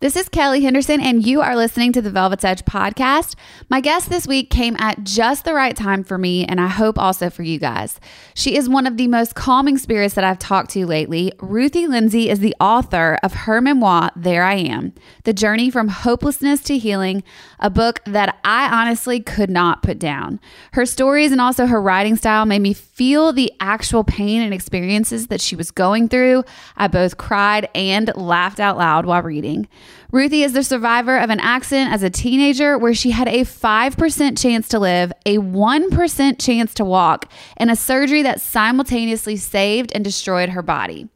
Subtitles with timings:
[0.00, 3.34] This is Kelly Henderson, and you are listening to the Velvet's Edge podcast.
[3.68, 6.96] My guest this week came at just the right time for me, and I hope
[7.00, 7.98] also for you guys.
[8.32, 11.32] She is one of the most calming spirits that I've talked to lately.
[11.40, 14.92] Ruthie Lindsay is the author of her memoir, There I Am
[15.24, 17.24] The Journey from Hopelessness to Healing,
[17.58, 20.38] a book that I honestly could not put down.
[20.74, 25.26] Her stories and also her writing style made me feel the actual pain and experiences
[25.26, 26.44] that she was going through.
[26.76, 29.66] I both cried and laughed out loud while reading.
[30.10, 34.40] Ruthie is the survivor of an accident as a teenager where she had a 5%
[34.40, 40.02] chance to live, a 1% chance to walk, and a surgery that simultaneously saved and
[40.02, 41.08] destroyed her body.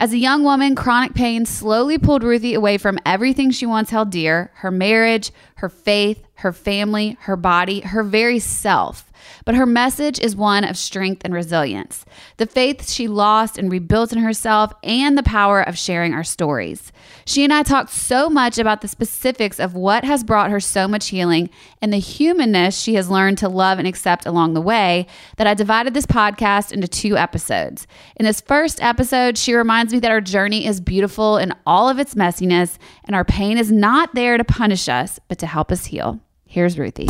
[0.00, 4.10] As a young woman, chronic pain slowly pulled Ruthie away from everything she once held
[4.10, 9.07] dear her marriage, her faith, her family, her body, her very self.
[9.44, 12.04] But her message is one of strength and resilience,
[12.36, 16.92] the faith she lost and rebuilt in herself, and the power of sharing our stories.
[17.24, 20.88] She and I talked so much about the specifics of what has brought her so
[20.88, 21.50] much healing
[21.80, 25.06] and the humanness she has learned to love and accept along the way
[25.36, 27.86] that I divided this podcast into two episodes.
[28.16, 31.98] In this first episode, she reminds me that our journey is beautiful in all of
[31.98, 35.86] its messiness, and our pain is not there to punish us, but to help us
[35.86, 36.20] heal.
[36.46, 37.08] Here's Ruthie.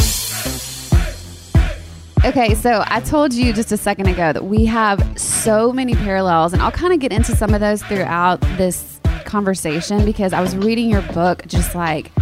[2.28, 6.52] Okay, so I told you just a second ago that we have so many parallels,
[6.52, 10.54] and I'll kind of get into some of those throughout this conversation because I was
[10.54, 12.12] reading your book, just like,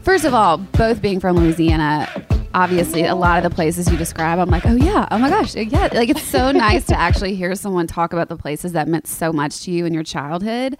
[0.00, 2.08] first of all, both being from Louisiana,
[2.54, 5.54] obviously, a lot of the places you describe, I'm like, oh yeah, oh my gosh,
[5.54, 5.88] yeah.
[5.92, 9.32] Like, it's so nice to actually hear someone talk about the places that meant so
[9.32, 10.76] much to you in your childhood.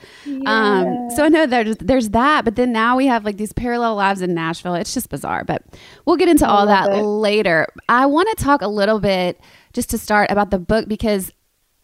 [0.47, 3.95] Um, so I know there's, there's that, but then now we have like these parallel
[3.95, 4.75] lives in Nashville.
[4.75, 5.63] It's just bizarre, but
[6.05, 7.03] we'll get into all that it.
[7.03, 7.67] later.
[7.89, 9.41] I want to talk a little bit
[9.73, 11.33] just to start about the book because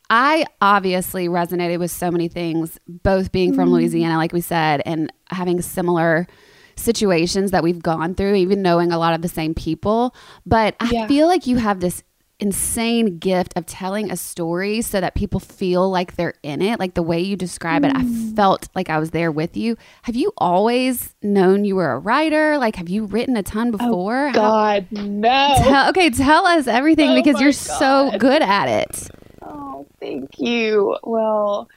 [0.08, 5.12] I obviously resonated with so many things, both being from Louisiana, like we said, and
[5.30, 6.28] having similar
[6.76, 10.14] situations that we've gone through, even knowing a lot of the same people.
[10.44, 11.06] But I Yeah.
[11.06, 12.02] feel like you have this
[12.38, 16.92] insane gift of telling a story so that people feel like they're in it like
[16.92, 18.36] the way you describe it i mm.
[18.36, 22.58] felt like i was there with you have you always known you were a writer
[22.58, 25.54] like have you written a ton oh, before How- God, no.
[25.62, 29.08] tell, okay tell us everything Oh because you're so good at it
[29.48, 30.96] Oh, thank you.
[31.04, 31.68] Well,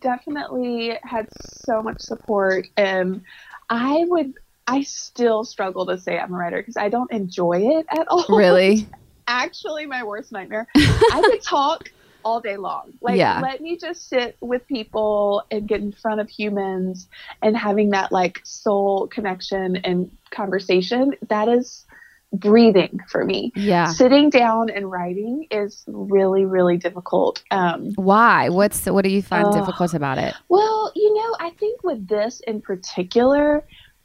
[0.00, 1.28] definitely had
[1.64, 3.22] so much support, and
[3.68, 4.34] I would,
[4.68, 8.24] I still struggle to say I'm a writer because I don't enjoy it at all.
[8.36, 8.86] really
[9.26, 10.66] Actually, my worst nightmare.
[10.76, 11.90] I could talk
[12.24, 12.92] all day long.
[13.02, 13.40] Like, Yeah.
[13.40, 17.08] let me just sit with people and get in front of humans
[17.42, 21.12] and having that like soul connection and conversation.
[21.28, 21.84] That is
[22.32, 23.52] breathing for me.
[23.54, 27.42] yeah Sitting down and writing is really, really difficult.
[27.50, 29.54] Um, why what's what do you find Ugh.
[29.54, 33.64] difficult about it well, you know, I think with this in particular,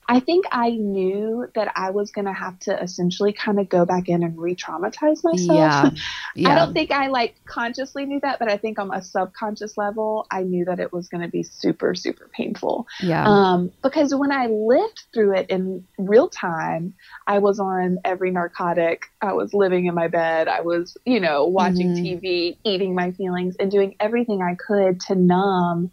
[0.10, 3.86] I think I knew that I was going to have to essentially kind of go
[3.86, 5.76] back in and re traumatize myself.
[5.78, 5.92] yeah
[6.36, 9.78] yeah I don't think I like consciously knew that, but I think on a subconscious
[9.78, 12.86] level, I knew that it was going to be super, super painful.
[13.00, 16.94] yeah Um, because when I lived through it in real time,
[17.28, 19.04] I was on every narcotic.
[19.22, 20.48] I was living in my bed.
[20.50, 21.94] I was, you know, watching Mhm.
[21.94, 25.92] TV, eating my feelings, and doing everything I could to numb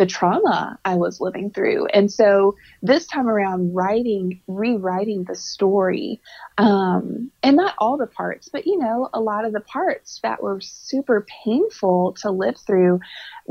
[0.00, 1.84] the trauma I was living through.
[1.88, 6.22] And so this time around, writing, rewriting the story,
[6.56, 10.42] um, and not all the parts, but you know, a lot of the parts that
[10.42, 12.98] were super painful to live through,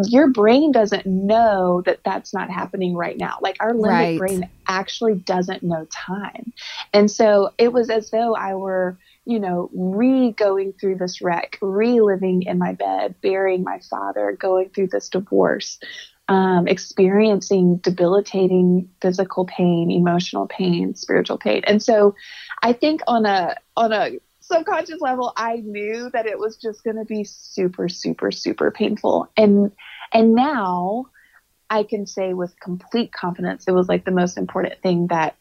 [0.07, 3.38] your brain doesn't know that that's not happening right now.
[3.42, 4.18] Like our limbic Right.
[4.18, 6.51] brain actually doesn't know time.
[6.94, 11.60] And so it was as though I were you know, re going through this wreck,
[11.62, 15.80] reliving in my bed, burying my father, going through this divorce,
[16.29, 21.63] um, experiencing debilitating physical pain, emotional pain, spiritual pain.
[21.65, 22.15] And so
[22.61, 27.03] I think on a on a subconscious level, I knew that it was just gonna
[27.03, 29.27] be super, super, super painful.
[29.35, 29.71] And
[30.13, 31.07] and now
[31.67, 35.35] I can say with complete confidence it was like the most important thing that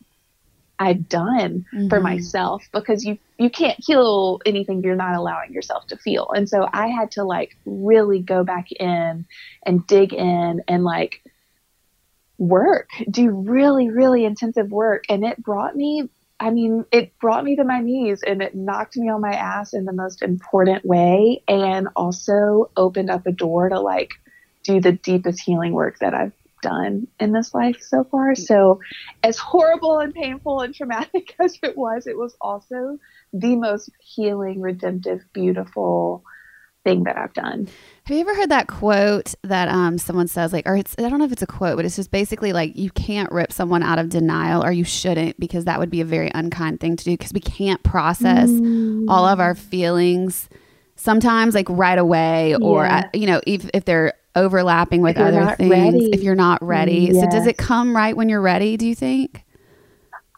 [0.79, 2.03] I've done for Mhm.
[2.03, 6.31] myself because you you can't heal anything you're not allowing yourself to feel.
[6.35, 9.27] And so I had to like really go back in
[9.65, 11.23] and dig in and like
[12.39, 16.09] work, do really really intensive work and it brought me
[16.41, 19.75] I mean, it brought me to my knees and it knocked me on my ass
[19.75, 24.11] in the most important way and also opened up a door to like
[24.63, 26.33] do the deepest healing work that I've
[26.63, 28.35] done in this life so far.
[28.35, 28.81] So,
[29.23, 32.99] as horrible and painful and traumatic as it was, it was also
[33.33, 36.25] the most healing, redemptive, beautiful
[36.85, 37.69] thing that I've done.
[38.05, 41.19] Have you ever heard that quote that um, someone says, like, or it's, I don't
[41.19, 43.99] know if it's a quote, but it's just basically like, you can't rip someone out
[43.99, 47.11] of denial, or you shouldn't, because that would be a very unkind thing to do,
[47.13, 48.49] because we can't process
[49.09, 50.49] all of our feelings
[50.97, 52.99] sometimes, like right away, or, Yeah.
[52.99, 56.11] uh, you know, if, if they're overlapping with other things, ready.
[56.13, 57.09] if you're not ready.
[57.09, 59.45] Mm, so, does it come right when you're ready, do you think?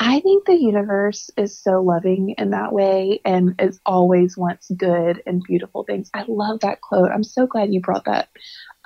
[0.03, 5.23] I think the universe is so loving in that way and is always wants good
[5.27, 6.11] and beautiful things.
[6.15, 7.11] I love that quote.
[7.11, 8.31] I'm so glad you brought that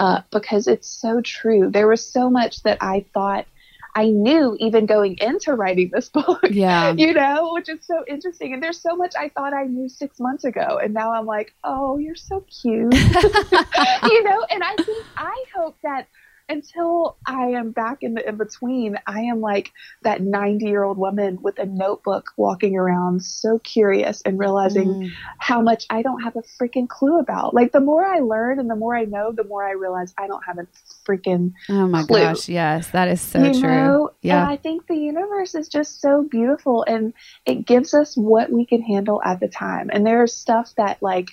[0.01, 1.71] up because it's so true.
[1.71, 3.47] There was so much that I thought
[3.95, 6.41] I knew even going into writing this book.
[6.51, 6.93] Yeah.
[6.97, 8.53] You know, which is so interesting.
[8.53, 10.79] And there's so much I thought I knew six months ago.
[10.83, 12.95] And now I'm like, oh, you're so cute.
[12.95, 16.09] you know, and I think, I hope that
[16.49, 20.99] until I am back in the in between, I am like that 90 year old
[20.99, 25.11] woman with a notebook walking around, so curious and realizing Mm.
[25.39, 27.55] how much I don't have a freaking clue about.
[27.55, 30.27] Like, the more I learn and the more I know, the more I realize I
[30.27, 30.67] don't have a
[31.07, 32.19] freaking Oh my clue.
[32.19, 32.49] gosh.
[32.49, 32.91] Yes.
[32.91, 33.69] That is so you true.
[33.71, 34.11] know?
[34.21, 34.43] Yeah.
[34.43, 37.15] And I think the universe is just so beautiful and
[37.47, 39.91] it gives us what we can handle at the time.
[39.93, 41.29] And there's stuff that like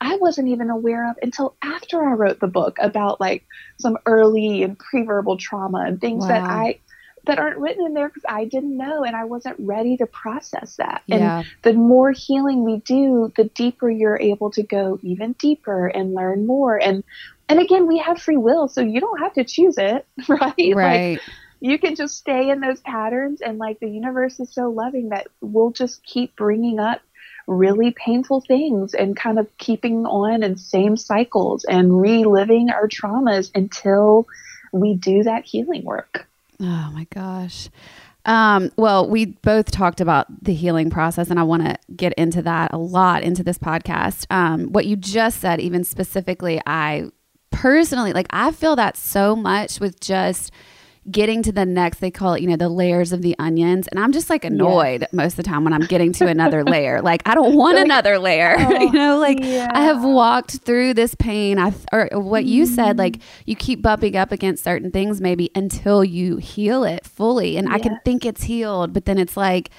[0.00, 3.44] I wasn't even aware of until after I wrote the book about like
[3.80, 6.78] some early and pre-verbal trauma and things that I
[7.28, 10.76] that aren't written in there because I didn't know and I wasn't ready to process
[10.76, 11.02] that.
[11.06, 11.40] Yeah.
[11.40, 16.14] And the more healing we do, the deeper you're able to go even deeper and
[16.14, 16.76] learn more.
[16.76, 17.04] And
[17.48, 20.54] and again, we have free will, so you don't have to choose it, right?
[20.58, 21.20] Like, Right.
[21.60, 25.28] you can just stay in those patterns and like the universe is so loving that
[25.40, 27.00] we'll just keep bringing up
[27.48, 33.50] really painful things and kind of keeping on in same cycles and reliving our traumas
[33.54, 34.26] until
[34.72, 36.28] we do that healing work
[36.60, 37.68] Oh my gosh.
[38.24, 42.42] Um, well, we both talked about the healing process, and I want to get into
[42.42, 44.26] that a lot into this podcast.
[44.30, 47.10] Um, what you just said, even specifically, I
[47.50, 50.52] personally like, I feel that so much with just
[51.10, 53.88] getting to the next, they call it, you know, the layers of the onions.
[53.88, 57.02] And I'm just like annoyed most of the time when I'm getting to another layer.
[57.08, 58.56] Like, I don't want another layer.
[58.58, 61.58] you oh, know, like I have walked through this pain.
[61.58, 63.42] I, or what you said, like mm-hmm.
[63.46, 67.56] you keep bumping up against certain things maybe until you heal it fully.
[67.56, 69.70] And I can think it's healed, but then it's like,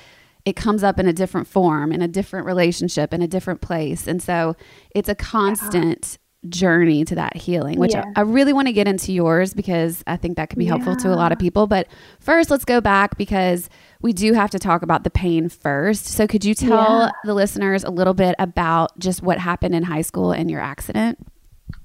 [0.46, 4.08] it comes up in a different form, in a different relationship, in a different place.
[4.08, 4.56] And so
[4.96, 5.30] it's a uh-huh.
[5.30, 8.06] constant journey to that healing, which Yeah.
[8.16, 10.96] I, I really want to get into yours because I think that could be helpful
[10.96, 11.68] to a lot of people.
[11.68, 11.88] But
[12.20, 13.70] first, let's go back because
[14.02, 16.06] we do have to talk about the pain first.
[16.06, 17.12] So, could you tell Yeah.
[17.26, 21.20] the listeners a little bit about just what happened in high school and your accident?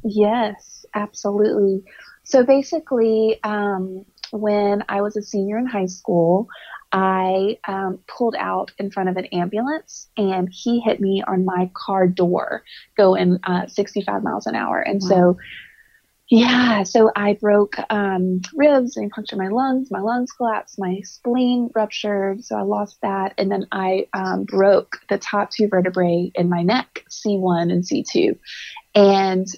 [0.05, 1.83] Yes, absolutely.
[2.23, 6.49] So basically, um, when I was a senior in high school,
[6.95, 11.69] I um, pulled out in front of an ambulance and he hit me on my
[11.75, 12.63] car door
[12.97, 14.79] going uh, 65 miles an hour.
[14.79, 15.37] And so,
[16.31, 19.91] yeah, so I broke um, ribs and punctured my lungs.
[19.91, 20.79] My lungs collapsed.
[20.79, 22.45] My spleen ruptured.
[22.45, 23.35] So I lost that.
[23.39, 28.39] And then I um, broke the top two vertebrae in my neck, C1 and C2.
[28.95, 29.49] And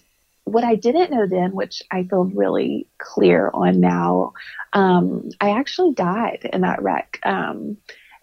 [0.47, 4.33] what I didn't know then, which I feel really clear on now,
[4.73, 7.79] um, I actually died in that wreck um,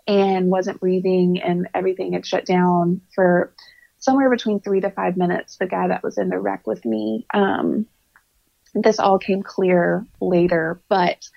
[0.07, 3.53] and wasn't breathing, and everything had shut down for
[3.99, 5.57] somewhere between three to five minutes.
[5.57, 7.87] The guy that was in the wreck with me, um,
[8.73, 11.27] this all came clear later, but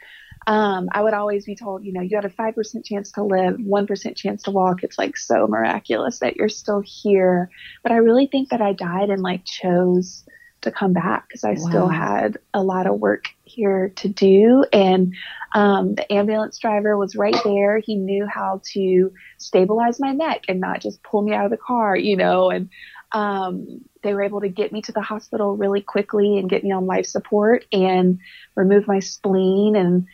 [0.46, 3.56] um, I would always be told, you know, you had a 5% chance to live,
[3.56, 4.84] 1% chance to walk.
[4.84, 7.50] It's like so miraculous that you're still here.
[7.82, 10.24] But I really think that I died and like chose
[10.66, 11.68] to come back because I wow.
[11.68, 14.64] still had a lot of work here to do.
[14.72, 15.14] And
[15.54, 17.78] um, the ambulance driver was right there.
[17.78, 21.56] He knew how to stabilize my neck and not just pull me out of the
[21.56, 22.68] car, you know, and
[23.12, 26.72] um, they were able to get me to the hospital really quickly and get me
[26.72, 28.18] on life support and
[28.54, 30.06] remove my spleen and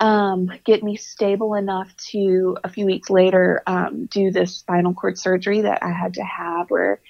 [0.00, 5.18] um, get me stable enough to a few weeks later um, do this spinal cord
[5.18, 7.00] surgery that I had to have where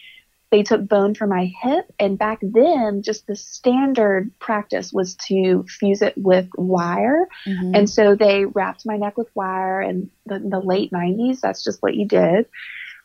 [0.53, 5.65] they took bone from my hip and back then just the standard practice was to
[5.67, 7.75] fuse it with wire mm-hmm.
[7.75, 11.83] and so they wrapped my neck with wire and the, the late 90s that's just
[11.83, 12.47] what you did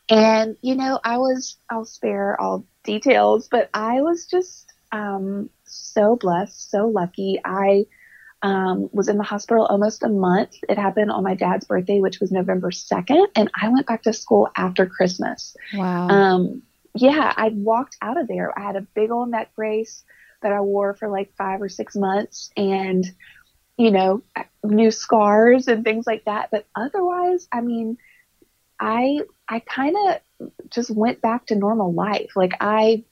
[0.10, 6.16] and you know i was i'll spare all details but i was just um, so
[6.18, 7.86] blessed so lucky i
[8.44, 10.58] um, was in the hospital almost a month.
[10.70, 14.14] It happened on my dad's birthday, which was November 2nd, and I went back to
[14.14, 15.56] school after Christmas.
[15.74, 16.08] Wow.
[16.08, 16.62] Um,
[17.02, 18.58] yeah, I walked out of there.
[18.58, 20.04] I had a big old neck brace
[20.42, 23.06] that I wore for like five or six months and,
[23.78, 24.22] you know,
[24.64, 26.50] new scars and things like that.
[26.52, 27.98] But otherwise, I mean,
[28.80, 29.96] I, I kind
[30.40, 32.32] of just went back to normal life.
[32.36, 33.04] Like I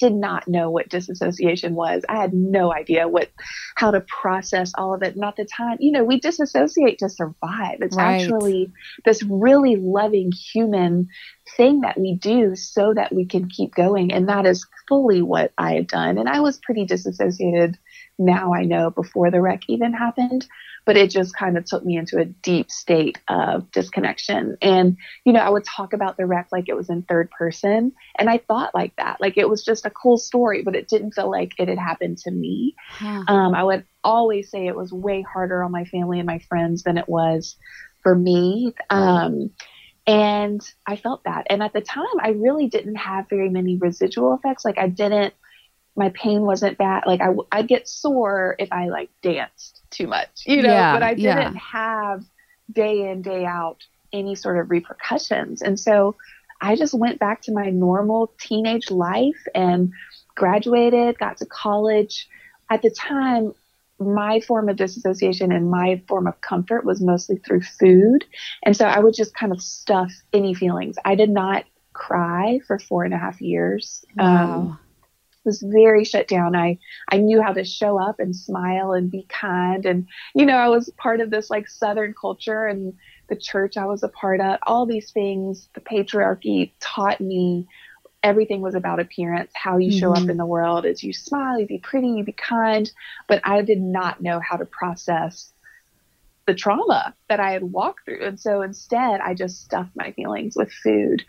[0.00, 2.02] did not know what disassociation was.
[2.08, 3.30] I had no idea what
[3.76, 5.16] how to process all of it.
[5.16, 7.78] Not the time, you know, we disassociate to survive.
[7.80, 8.22] It's right.
[8.22, 8.72] actually
[9.04, 11.08] this really loving human
[11.56, 14.12] thing that we do so that we can keep going.
[14.12, 16.18] And that is fully what I had done.
[16.18, 17.78] And I was pretty disassociated
[18.18, 20.46] now I know before the wreck even happened
[20.84, 24.56] but it just kind of took me into a deep state of disconnection.
[24.62, 27.92] And, you know, I would talk about the wreck like it was in third person.
[28.18, 31.12] And I thought like that, like it was just a cool story, but it didn't
[31.12, 32.74] feel like it had happened to me.
[32.90, 33.22] Hmm.
[33.28, 36.82] Um, I would always say it was way harder on my family and my friends
[36.82, 37.56] than it was
[38.02, 38.74] for me.
[38.88, 39.50] Um,
[40.06, 41.46] and I felt that.
[41.50, 44.64] And at the time, I really didn't have very many residual effects.
[44.64, 45.34] Like I didn't
[45.96, 47.02] my pain wasn't bad.
[47.06, 51.02] Like I, I'd get sore if I like danced too much, you know, yeah, but
[51.02, 51.60] I didn't yeah.
[51.60, 52.24] have
[52.72, 55.62] day in, day out any sort of repercussions.
[55.62, 56.16] And so
[56.60, 59.92] I just went back to my normal teenage life and
[60.34, 62.28] graduated, got to college.
[62.70, 63.54] At the time,
[63.98, 68.24] my form of disassociation and my form of comfort was mostly through food.
[68.62, 70.96] And so I would just kind of stuff any feelings.
[71.04, 74.04] I did not cry for four and a half years.
[74.16, 74.54] Wow.
[74.54, 74.78] Um,
[75.44, 76.54] was very shut down.
[76.54, 76.78] I
[77.10, 80.68] I knew how to show up and smile and be kind and you know I
[80.68, 82.94] was part of this like southern culture and
[83.28, 84.58] the church I was a part of.
[84.64, 87.66] All these things the patriarchy taught me
[88.22, 90.24] everything was about appearance, how you show mm-hmm.
[90.24, 92.90] up in the world is you smile, you be pretty, you be kind,
[93.28, 95.52] but I did not know how to process
[96.46, 98.24] the trauma that I had walked through.
[98.24, 101.24] And so instead, I just stuffed my feelings with food.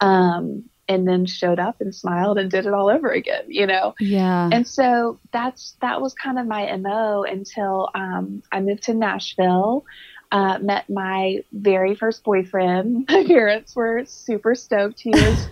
[0.00, 3.94] Um, and then showed up and smiled and did it all over again, you know?
[3.98, 4.48] Yeah.
[4.52, 9.84] And so that's, that was kind of my MO until um, I moved to Nashville,
[10.32, 13.06] uh, met my very first boyfriend.
[13.10, 15.00] My parents were super stoked.
[15.00, 15.48] He was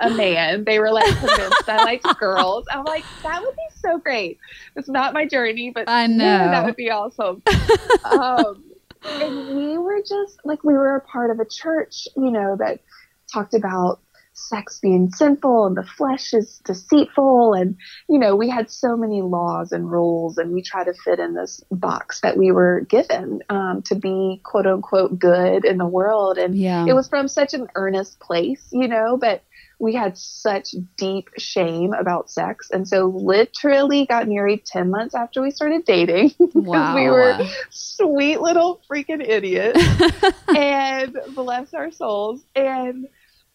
[0.00, 0.64] a man.
[0.64, 2.64] They were like convinced I liked girls.
[2.70, 4.38] I'm like, that would be so great.
[4.76, 7.42] It's not my journey, but I know man, that would be awesome.
[8.04, 8.64] um,
[9.04, 12.80] and we were just like, we were a part of a church, you know, that
[13.32, 14.00] talked about
[14.34, 17.76] sex being sinful and the flesh is deceitful and
[18.08, 21.34] you know we had so many laws and rules and we try to fit in
[21.34, 26.36] this box that we were given um, to be quote unquote good in the world
[26.36, 26.84] and yeah.
[26.86, 29.42] it was from such an earnest place you know but
[29.78, 35.42] we had such deep shame about sex and so literally got married 10 months after
[35.42, 36.94] we started dating because wow.
[36.94, 37.38] we were
[37.70, 39.78] sweet little freaking idiots
[40.56, 43.08] and bless our souls and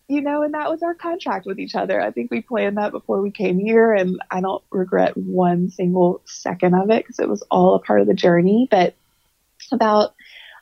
[0.10, 2.02] you know, and that was our contract with each other.
[2.02, 6.22] I think we planned that before we came here, and I don't regret one single
[6.26, 8.68] second of it because it was all a part of the journey.
[8.72, 8.96] But
[9.72, 10.16] about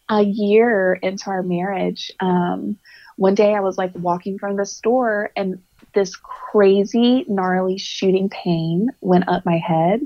[0.09, 2.77] a year into our marriage, um,
[3.15, 5.61] one day I was like walking from the store, and
[5.93, 10.05] this crazy, gnarly shooting pain went up my head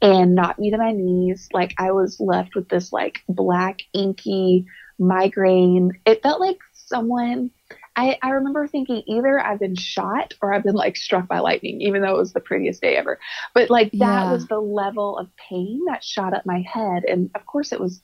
[0.00, 1.50] and knocked me to my knees.
[1.52, 4.64] Like I was left with this like black, inky
[4.98, 5.92] migraine.
[6.06, 7.50] It felt like someone
[7.96, 11.80] I, I remember thinking either I've been shot or I've been like struck by lightning,
[11.82, 13.18] even though it was the prettiest day ever.
[13.54, 14.32] But like that Yeah.
[14.32, 17.04] was the level of pain that shot up my head.
[17.04, 18.00] And of course, it was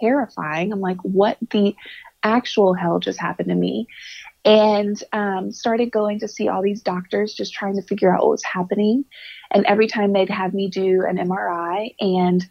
[0.00, 0.72] terrifying.
[0.72, 1.76] I'm like, what the
[2.22, 3.86] actual hell just happened to me?
[4.44, 8.30] And um, started going to see all these doctors, just trying to figure out what
[8.30, 9.04] was happening.
[9.50, 12.44] And every time they'd have me do an MRI, and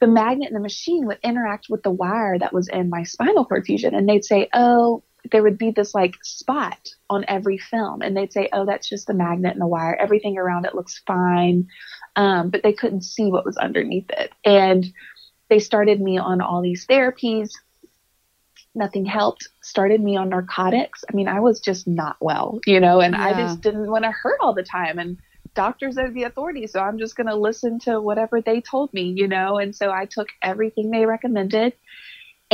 [0.00, 3.44] the magnet in the machine would interact with the wire that was in my spinal
[3.44, 3.94] cord fusion.
[3.94, 6.78] And they'd say, oh, there would be this like spot
[7.08, 8.02] on every film.
[8.02, 9.96] And they'd say, oh, that's just the magnet and the wire.
[9.96, 11.68] Everything around it looks fine.
[12.16, 14.32] Um, but they couldn't see what was underneath it.
[14.44, 14.86] And
[15.48, 17.50] they started me on all these therapies.
[18.74, 19.48] Nothing helped.
[19.62, 21.04] Started me on narcotics.
[21.08, 24.10] I mean, I was just not well, you know, and I just didn't want to
[24.10, 24.98] hurt all the time.
[24.98, 25.18] And
[25.54, 29.14] doctors are the authority, so I'm just going to listen to whatever they told me,
[29.16, 29.58] you know.
[29.58, 31.74] And so I took everything they recommended,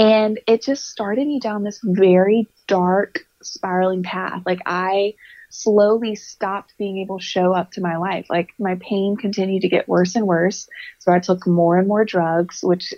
[0.01, 4.43] and it just started me down this very dark spiraling path.
[4.47, 5.13] Like I
[5.51, 8.25] slowly stopped being able to show up to my life.
[8.31, 10.67] Like my pain continued to get worse and worse.
[11.01, 12.95] So I took more and more drugs, which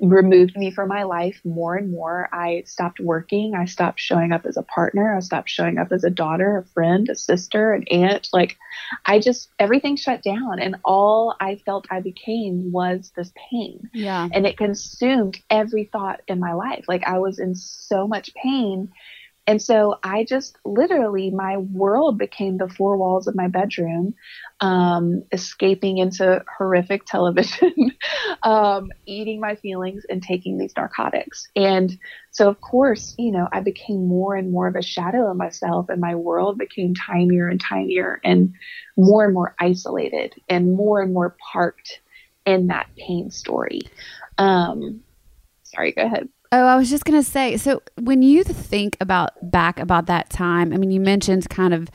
[0.00, 2.28] removed me from my life more and more.
[2.32, 3.54] I stopped working.
[3.54, 5.16] I stopped showing up as a partner.
[5.16, 8.28] I stopped showing up as a daughter, a friend, a sister, an aunt.
[8.32, 8.56] Like
[9.06, 10.58] I just, everything shut down.
[10.58, 14.28] And all I felt I became was this pain Yeah.
[14.32, 16.86] and it consumed every thought in my life.
[16.88, 18.90] Like I was in so much pain.
[19.46, 24.14] And so I just literally, my world became the four walls of my bedroom,
[24.60, 27.92] um, escaping into horrific television,
[28.42, 31.46] um, eating my feelings, and taking these narcotics.
[31.54, 31.96] And
[32.30, 35.90] so, of course, you know, I became more and more of a shadow of myself,
[35.90, 38.54] and my world became tinier and tinier, and
[38.96, 42.00] more and more isolated, and more and more parked
[42.46, 43.80] in that pain story.
[44.38, 45.02] Um,
[45.64, 46.28] sorry, go ahead.
[46.56, 50.30] Oh, I was just going to say so when you think about back about that
[50.30, 51.88] time, I mean, you mentioned kind of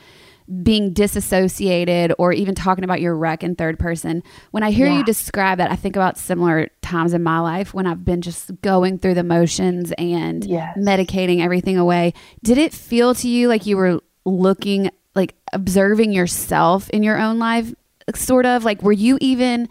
[0.62, 4.22] being disassociated or even talking about your wreck in third person.
[4.50, 4.98] When I hear Yeah.
[4.98, 8.50] you describe that, I think about similar times in my life when I've been just
[8.60, 10.76] going through the motions and Yes.
[10.76, 12.12] medicating everything away.
[12.42, 17.38] Did it feel to you like you were looking, like observing yourself in your own
[17.38, 17.72] life,
[18.14, 18.64] sort of?
[18.64, 19.68] Like, were you even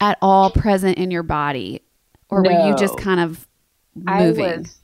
[0.00, 1.82] at all present in your body?
[2.30, 3.46] Or were you just kind of
[3.94, 4.44] moving?
[4.44, 4.78] I was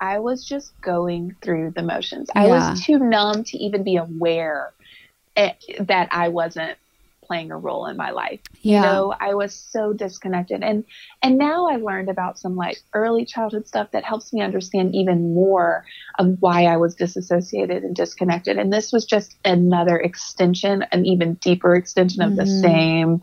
[0.00, 2.28] I was just going through the motions.
[2.34, 4.72] I was too numb to even be aware
[5.36, 6.76] eh, that I wasn't
[7.24, 8.40] playing a role in my life.
[8.62, 8.74] Yeah.
[8.74, 10.62] You know, I was so disconnected.
[10.62, 10.84] And
[11.22, 15.34] and now I've learned about some like early childhood stuff that helps me understand even
[15.34, 15.84] more
[16.18, 18.58] of why I was disassociated and disconnected.
[18.58, 22.60] And this was just another extension, an even deeper extension of the Mhm.
[22.60, 23.22] same,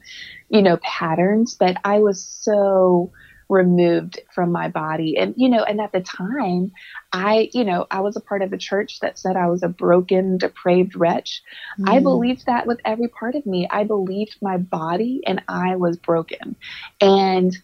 [0.49, 3.11] you know, patterns that I was so
[3.49, 5.17] removed from my body.
[5.17, 6.71] And, you know, and at the time,
[7.12, 9.69] I, you know, I was a part of a church that said I was a
[9.69, 11.41] broken, depraved wretch.
[11.85, 12.03] I Mm.
[12.03, 13.67] believed that with every part of me.
[13.69, 16.55] I believed my body and I was broken.
[17.01, 17.55] And,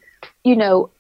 [0.44, 0.92] you know,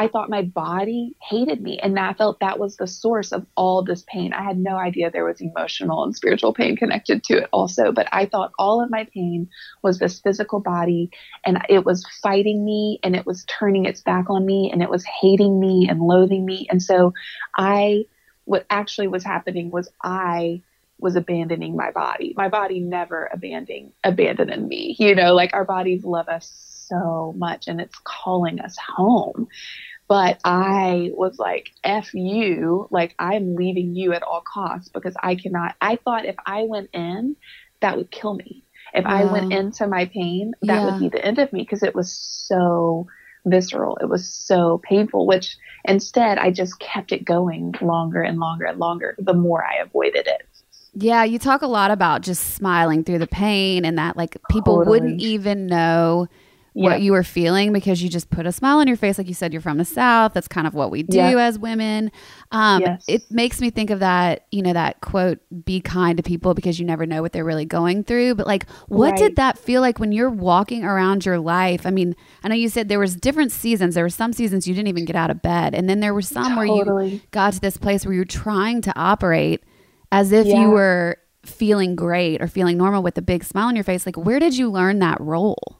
[0.00, 1.78] I thought my body hated me.
[1.78, 4.32] And I felt that was the source of all this pain.
[4.32, 7.92] I had no idea there was emotional and spiritual pain connected to it also.
[7.92, 9.50] But I thought all of my pain
[9.82, 11.10] was this physical body
[11.44, 14.88] and it was fighting me and it was turning its back on me and it
[14.88, 16.66] was hating me and loathing me.
[16.70, 17.12] And so
[17.54, 18.06] I,
[18.46, 20.62] what actually was happening was I
[20.98, 22.32] was abandoning my body.
[22.38, 24.96] My body never abandoning abandoning me.
[24.98, 29.48] You know, like our bodies love us so much and it's calling us home.
[30.10, 35.36] But I was like, F you, like I'm leaving you at all costs because I
[35.36, 37.36] cannot I thought if I went in,
[37.80, 38.64] that would kill me.
[38.92, 40.84] If I went into my pain, that Yeah.
[40.84, 43.06] would be the end of me because it was so
[43.46, 43.98] visceral.
[43.98, 48.80] It was so painful, which instead I just kept it going longer and longer and
[48.80, 50.42] longer the more I avoided it.
[50.92, 54.84] Yeah, you talk a lot about just smiling through the pain and that like people
[54.84, 56.26] wouldn't even know
[56.84, 59.34] what you were feeling because you just put a smile on your face like you
[59.34, 60.32] said you're from the south.
[60.34, 62.10] That's kind of what we do as women.
[62.52, 63.04] Um Yes.
[63.08, 66.78] it makes me think of that you know that quote be kind to people because
[66.80, 68.34] you never know what they're really going through.
[68.36, 71.86] But like what did that feel like when you're walking around your life?
[71.86, 73.94] I mean i know you said there was different seasons.
[73.94, 75.74] There were some seasons you didn't even get out of bed.
[75.74, 78.92] And then there were some where you got to this place where you're trying to
[78.98, 79.62] operate
[80.12, 80.62] as if Yeah.
[80.62, 84.04] you were feeling great or feeling normal with a big smile on your face.
[84.06, 85.79] Like where did you learn that role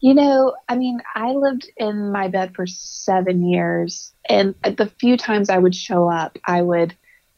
[0.00, 5.16] You know, I mean, I lived in my bed for seven years, and the few
[5.16, 6.94] times I would show up, I would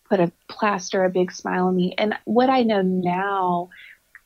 [0.08, 1.94] put a plaster, a big smile on me.
[1.96, 3.68] And what I know now,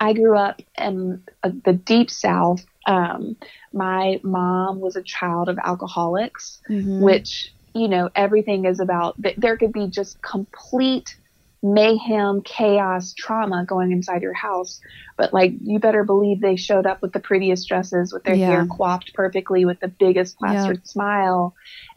[0.00, 2.64] I grew up in uh, the deep South.
[2.86, 3.36] Um,
[3.72, 6.98] my mom was a child of alcoholics, Mm-hmm.
[6.98, 11.16] which, you know, everything is about, th- there could be just complete
[11.62, 14.80] mayhem, chaos, trauma going inside your house.
[15.16, 18.48] But like, you better believe they showed up with the prettiest dresses, with their Yeah.
[18.48, 21.54] hair coiffed perfectly, with the biggest plastered smile.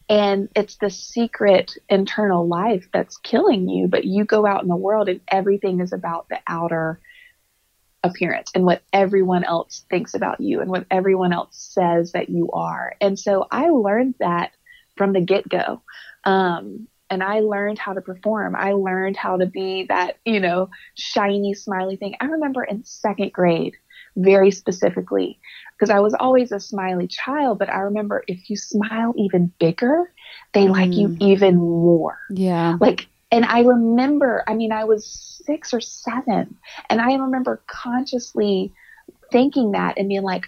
[0.07, 3.87] And it's the secret internal life that's killing you.
[3.87, 6.99] But you go out in the world and everything is about the outer
[8.03, 12.51] appearance and what everyone else thinks about you and what everyone else says that you
[12.51, 12.93] are.
[13.01, 14.51] And so I learned that
[14.95, 15.81] from the get go.
[16.23, 18.55] Um, and I learned how to perform.
[18.55, 22.15] I learned how to be that, you know, shiny, smiley thing.
[22.19, 23.75] I remember in second grade,
[24.15, 25.39] very specifically,
[25.77, 30.11] because I was always a smiley child, but I remember if you smile even bigger,
[30.53, 31.17] they like you mm.
[31.21, 32.77] even more Yeah.
[32.79, 35.05] like and i remember i mean i was
[35.45, 36.55] six or seven
[36.89, 38.71] and i remember consciously
[39.31, 40.45] thinking that and being like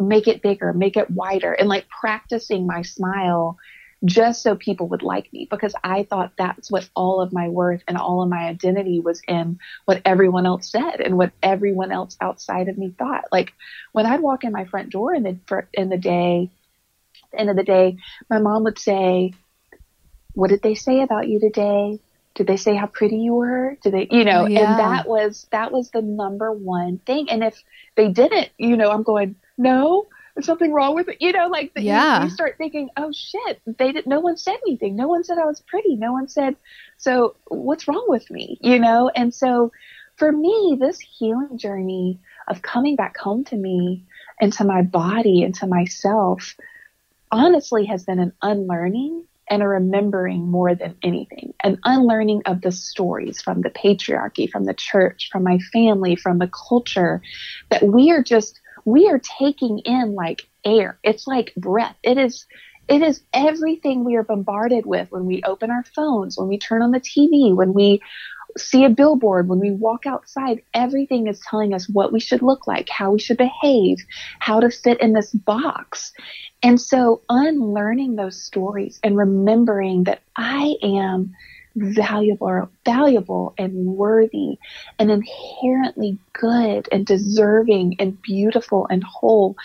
[0.00, 3.56] make it bigger make it wider and like practicing my smile
[4.04, 7.82] just so people would like me because i thought that's what all of my worth
[7.88, 12.16] and all of my identity was in what everyone else said and what everyone else
[12.20, 13.52] outside of me thought like
[13.92, 15.38] when i'd walk in my front door in the
[15.74, 16.50] in the day
[17.36, 17.96] end of the day
[18.30, 19.32] my mom would say
[20.34, 21.98] what did they say about you today?
[22.34, 23.76] Did they say how pretty you were?
[23.82, 24.54] Did they, you know, Yeah.
[24.54, 27.28] and that was, that was the number one thing.
[27.30, 27.62] And if
[27.96, 31.16] they didn't, you know, I'm going, no, there's something wrong with it.
[31.20, 32.24] You know, like the, you- Yeah.
[32.24, 34.94] you, start thinking, oh shit, they didn't, no one said anything.
[34.94, 35.96] No one said I was pretty.
[35.96, 36.56] No one said,
[36.98, 38.58] so what's wrong with me?
[38.60, 39.10] You know?
[39.16, 39.72] And so
[40.16, 44.04] for me, this healing journey of coming back home to me
[44.38, 46.54] and to my body and to myself
[47.32, 51.54] honestly has been an unlearning and a remembering more than anything.
[51.64, 56.38] An unlearning of the stories from the patriarchy, from the church, from my family, from
[56.38, 57.22] the culture
[57.70, 60.98] that we are just, we are taking in like air.
[61.02, 61.96] It's like breath.
[62.02, 62.46] It is.
[62.88, 66.82] It is everything we are bombarded with when we open our phones, when we turn
[66.82, 68.00] on the TV, when we
[68.56, 72.68] see a billboard, when we walk outside, everything is telling us what we should look
[72.68, 73.98] like, how we should behave,
[74.38, 76.12] how to fit in this box.
[76.62, 81.34] And so unlearning those stories and remembering that I am
[81.76, 84.58] valuable, valuable and worthy
[84.98, 89.56] and inherently good and deserving and beautiful and whole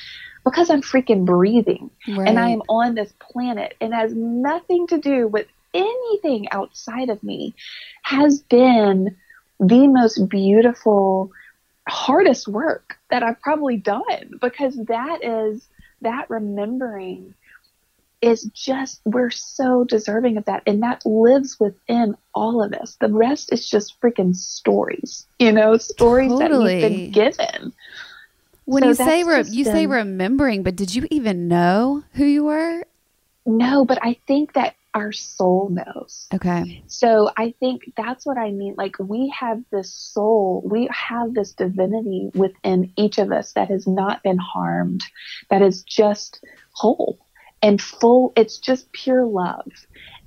[0.46, 2.28] because I'm freaking breathing Right.
[2.28, 7.24] and I am on this planet and has nothing to do with anything outside of
[7.24, 7.56] me
[8.04, 9.16] has been
[9.60, 11.32] the most beautiful
[11.90, 15.68] hardest work that I've probably done because that is
[16.02, 17.36] that remembering
[18.22, 23.10] is just we're so deserving of that and that lives within all of us the
[23.12, 26.74] rest is just freaking stories you know stories that Totally.
[26.76, 27.74] we've been given
[28.66, 32.26] when So you say re- you say been- remembering, but did you even know who
[32.26, 32.84] you were?
[33.46, 36.84] no but i think that our soul knows Okay.
[36.88, 38.76] So I think that's what I mean.
[38.78, 43.88] Like we have this soul, we have this divinity within each of us that has
[43.88, 45.02] not been harmed,
[45.50, 47.20] that is just whole
[47.62, 48.34] and full.
[48.36, 49.72] It's just pure love.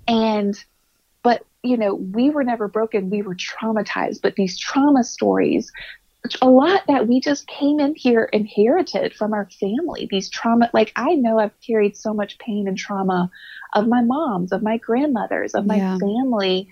[0.07, 0.55] And,
[1.23, 3.11] but, you know, we were never broken.
[3.11, 4.21] We were traumatized.
[4.23, 5.73] But these trauma stories,
[6.41, 10.09] a lot that we just came in here inherited from our family.
[10.11, 13.31] These trauma, like I know I've carried so much pain and trauma
[13.75, 15.99] of my moms, of my grandmothers, of my Yeah.
[15.99, 16.69] family.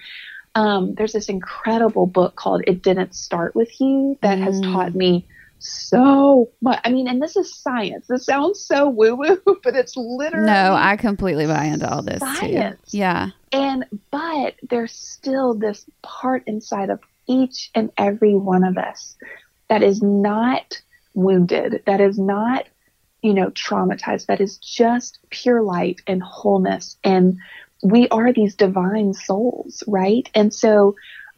[0.55, 4.73] Um, there's this incredible book called It Didn't Start With You that has Mm.
[4.73, 5.27] taught me
[5.65, 6.81] so much.
[6.85, 8.07] I mean, and this is science.
[8.09, 12.21] This sounds so woo woo, but it's literally No, I completely buy into all this
[12.21, 12.81] Science.
[12.91, 12.99] too.
[12.99, 13.31] Yeah.
[13.53, 19.17] and but there's still this part inside of each and every one of us
[19.69, 20.81] that is not
[21.15, 22.67] wounded, that is not,
[23.23, 26.97] you know, traumatized, that is just pure light and wholeness.
[27.05, 27.39] And
[27.85, 30.29] we are these divine souls, right?
[30.35, 30.95] And so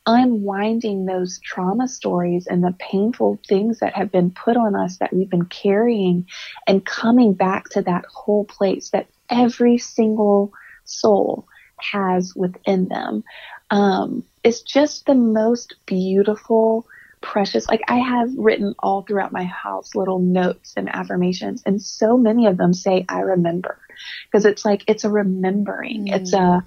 [0.07, 5.13] unwinding those trauma stories and the painful things that have been put on us that
[5.13, 6.27] we've been carrying
[6.67, 10.53] and coming back to that whole place that every single
[10.85, 11.47] soul
[11.79, 13.25] has within them
[13.71, 16.87] um, is just the most beautiful,
[17.23, 17.67] precious.
[17.67, 22.47] Like I have written all throughout my house little notes and affirmations, and so many
[22.47, 23.79] of them say, I remember.
[24.27, 26.09] Because it's like, it's a remembering.
[26.09, 26.65] It's a,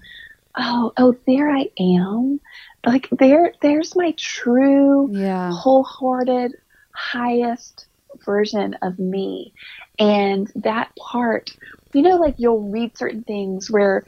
[0.57, 2.39] oh, oh, there I am.
[2.85, 5.49] Like there, there's my true Yeah.
[5.51, 6.53] wholehearted,
[6.95, 7.87] highest
[8.25, 9.53] version of me.
[9.99, 11.49] And that part,
[11.93, 14.05] you know, like you'll read certain things where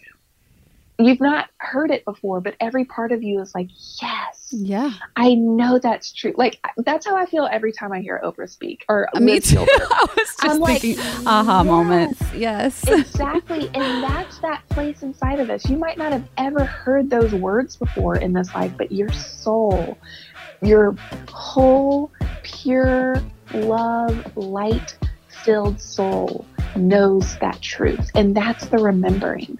[1.00, 3.70] you've not heard it before, but every part of you is like,
[4.02, 4.94] yes, Yeah.
[5.16, 6.34] I know that's true.
[6.38, 9.60] Like that's how I feel every time I hear Oprah speak or Me too.
[9.70, 10.84] I was just I'm like,
[11.26, 11.66] aha yes.
[11.66, 12.22] moments.
[12.34, 12.88] Yes.
[12.88, 13.70] exactly.
[13.74, 15.70] And that's that place inside of us.
[15.70, 19.98] You might not have ever heard those words before in this life, but your soul,
[20.62, 20.96] your
[21.30, 22.12] whole,
[22.44, 23.22] pure,
[23.54, 24.98] love, light
[25.44, 28.10] filled soul knows that truth.
[28.16, 29.60] And that's the remembering.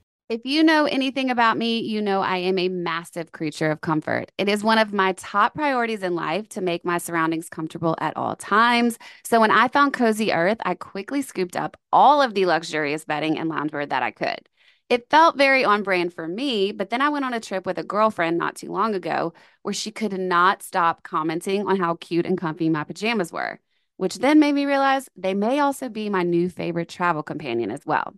[0.31, 4.31] If you know anything about me, you know I am a massive creature of comfort.
[4.37, 8.15] It is one of my top priorities in life to make my surroundings comfortable at
[8.15, 8.97] all times.
[9.25, 13.37] So when I found Cozy Earth, I quickly scooped up all of the luxurious bedding
[13.37, 14.47] and loungewear that I could.
[14.87, 17.77] It felt very on brand for me, but then I went on a trip with
[17.77, 22.25] a girlfriend not too long ago where she could not stop commenting on how cute
[22.25, 23.59] and comfy my pajamas were,
[23.97, 27.85] which then made me realize they may also be my new favorite travel companion as
[27.85, 28.13] well.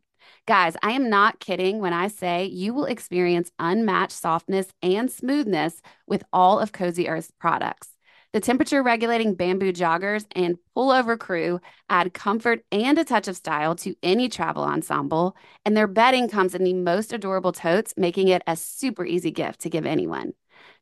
[0.46, 5.82] Guys, I am not kidding when I say you will experience unmatched softness and smoothness
[6.08, 7.90] with all of Cozy Earth's products.
[8.34, 13.76] The temperature regulating bamboo joggers and pullover crew add comfort and a touch of style
[13.76, 18.42] to any travel ensemble, and their bedding comes in the most adorable totes, making it
[18.48, 20.34] a super easy gift to give anyone.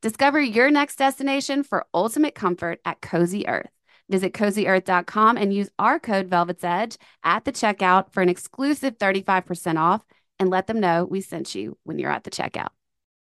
[0.01, 3.69] Discover your next destination for ultimate comfort at Cozy Earth.
[4.12, 9.80] Visit cozyearth.com and use our code Velvet's Edge at the checkout for an exclusive 35%
[9.80, 10.06] off
[10.38, 12.69] and let them know we sent you when you're at the checkout.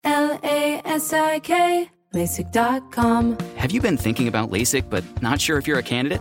[0.04, 3.38] L A S I K, LASIK.com.
[3.56, 6.20] Have you been thinking about LASIK but not sure if you're a candidate?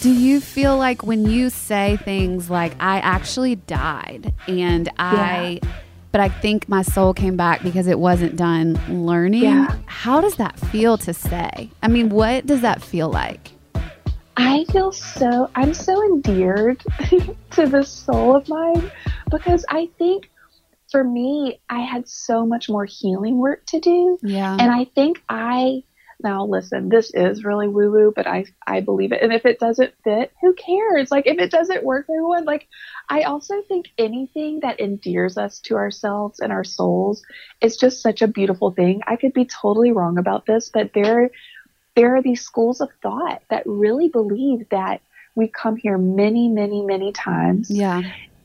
[0.00, 5.60] Do you feel like when you say things like, I actually died and I,
[6.12, 9.42] but I think my soul came back because it wasn't done learning?
[9.42, 9.76] Yeah.
[9.86, 11.70] How does that feel to say?
[11.82, 13.52] I mean, what does that feel like?
[14.36, 16.84] I feel so, I'm so endeared
[17.52, 18.90] to this soul of mine
[19.30, 20.30] because I think
[20.90, 24.18] for me, I had so much more healing work to do.
[24.22, 24.56] Yeah.
[24.60, 25.82] And I think I,
[26.22, 29.22] now listen, this is really woo woo, but I, I believe it.
[29.22, 31.10] And if it doesn't fit, who cares?
[31.10, 32.68] Like if it doesn't work for everyone, like
[33.08, 37.22] I also think anything that endears us to ourselves and our souls
[37.60, 39.02] is just such a beautiful thing.
[39.06, 41.30] I could be totally wrong about this, but there,
[41.94, 45.02] there are these schools of thought that really believe that
[45.34, 47.70] we come here many, many, many times.
[47.70, 48.02] yeah.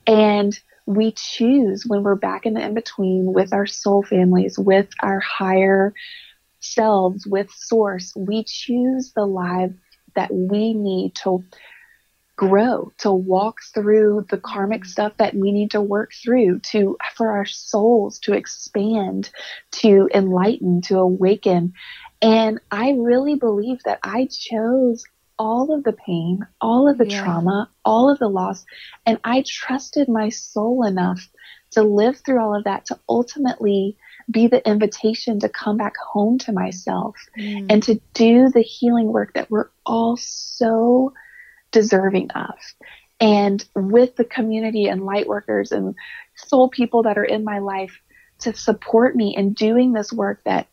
[0.07, 4.89] And we choose when we're back in the in between with our soul families, with
[5.01, 5.93] our higher
[6.61, 9.71] selves, with Source, we choose the life
[10.15, 11.43] that we need to
[12.35, 14.89] grow, to walk through the karmic mm-hmm.
[14.89, 19.29] stuff that we need to work through, to for our souls to expand,
[19.71, 21.73] to enlighten, to awaken.
[22.21, 25.03] And I really believe that I chose
[25.37, 27.23] all of the pain, all of the Yeah.
[27.23, 28.65] trauma, all of the loss,
[29.05, 31.29] and I trusted my soul enough
[31.71, 33.97] to live through all of that to ultimately
[34.31, 37.67] be the invitation to come back home to myself Mm.
[37.69, 41.13] and to do the healing work that we're all so
[41.71, 42.55] deserving of.
[43.19, 45.95] And with the community and light workers and
[46.35, 47.99] soul people that are in my life
[48.39, 50.67] to support me in doing this work that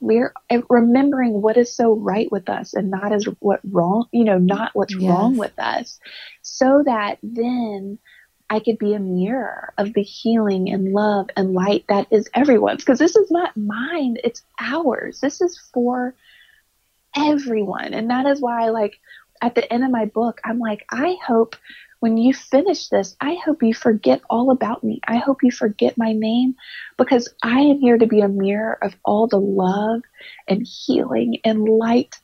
[0.00, 0.32] we're
[0.70, 4.70] remembering what is so right with us and not as what wrong, you know, not
[4.74, 5.08] what's Yes.
[5.08, 5.98] wrong with us,
[6.42, 7.98] so that then
[8.50, 12.82] I could be a mirror of the healing and love and light that is everyone's.
[12.84, 15.20] Because this is not mine, it's ours.
[15.20, 16.14] This is for
[17.16, 17.94] everyone.
[17.94, 18.98] And that is why, like,
[19.42, 21.56] at the end of my book, I'm like, I hope
[22.00, 25.00] when you finish this, I hope you forget all about me.
[25.06, 26.54] I hope you forget my name
[26.96, 30.02] because I am here to be a mirror of all the love
[30.46, 32.16] and healing and light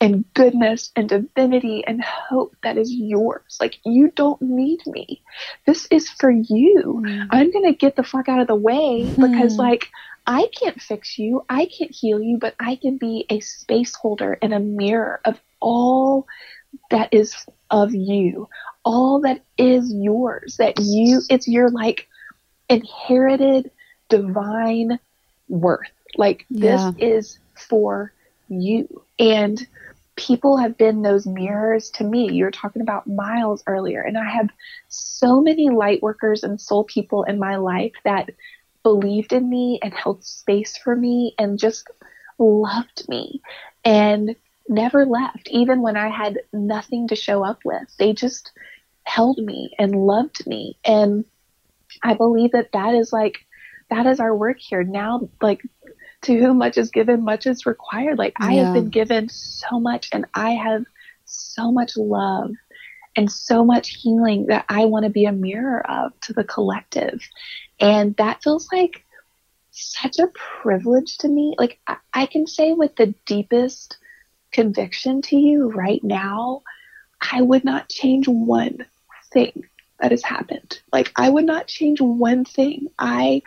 [0.00, 3.56] and goodness and divinity and hope that is yours.
[3.60, 5.22] Like, you don't need me.
[5.66, 7.02] This is for you.
[7.30, 9.58] I'm going to get the fuck out of the way because, Mhm.
[9.58, 9.86] like,
[10.26, 14.38] I can't fix you, I can't heal you, but I can be a space holder
[14.42, 16.26] and a mirror of all
[16.90, 17.34] that is
[17.70, 18.48] of you,
[18.84, 22.06] all that is yours, that you, it's your like
[22.68, 23.70] inherited
[24.08, 24.98] divine
[25.48, 25.90] worth.
[26.16, 26.62] Like Yeah.
[26.62, 28.12] this is for
[28.48, 28.86] you.
[29.18, 29.58] And
[30.18, 32.30] people have been those mirrors to me.
[32.30, 34.50] You were talking about miles earlier, and I have
[34.88, 38.30] so many light workers and soul people in my life that
[38.82, 41.88] believed in me and held space for me and just
[42.38, 43.40] loved me
[43.84, 44.34] and
[44.68, 47.94] never left, even when I had nothing to show up with.
[47.98, 48.52] They just
[49.04, 50.76] held me and loved me.
[50.84, 51.24] And
[52.02, 53.38] I believe that that is like,
[53.90, 54.84] that is our work here.
[54.84, 55.62] Now, like,
[56.22, 58.18] to whom much is given, much is required.
[58.18, 58.64] Like, I Yeah.
[58.64, 60.84] have been given so much and I have
[61.24, 62.50] so much love
[63.16, 67.20] and so much healing that I want to be a mirror of to the collective.
[67.80, 69.04] And that feels like
[69.70, 70.28] such a
[70.62, 71.54] privilege to me.
[71.58, 73.96] Like, I, I can say with the deepest
[74.52, 76.62] conviction to you right now,
[77.32, 78.78] I would not change one
[79.32, 79.62] thing
[80.00, 80.80] that has happened.
[80.92, 82.88] Like, I would not change one thing.
[82.98, 83.42] I,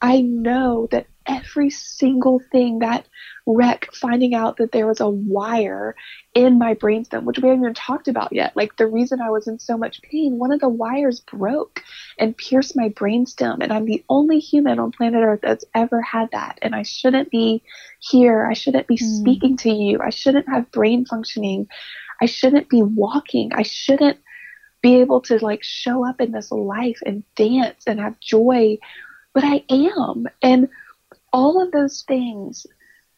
[0.00, 3.06] I know that every single thing that
[3.46, 5.96] wreck finding out that there was a wire
[6.34, 8.56] in my brainstem, which we haven't even talked about yet.
[8.56, 11.82] Like the reason I was in so much pain, one of the wires broke
[12.18, 16.30] and pierced my brainstem, and I'm the only human on planet Earth that's ever had
[16.32, 16.58] that.
[16.62, 17.62] And I shouldn't be
[18.00, 18.46] here.
[18.46, 19.20] I shouldn't be hmm.
[19.20, 20.00] speaking to you.
[20.00, 21.68] I shouldn't have brain functioning.
[22.20, 23.52] I shouldn't be walking.
[23.52, 24.18] I shouldn't
[24.82, 28.78] be able to like show up in this life and dance and have joy,
[29.32, 30.26] but I am.
[30.42, 30.68] And
[31.32, 32.66] all of those things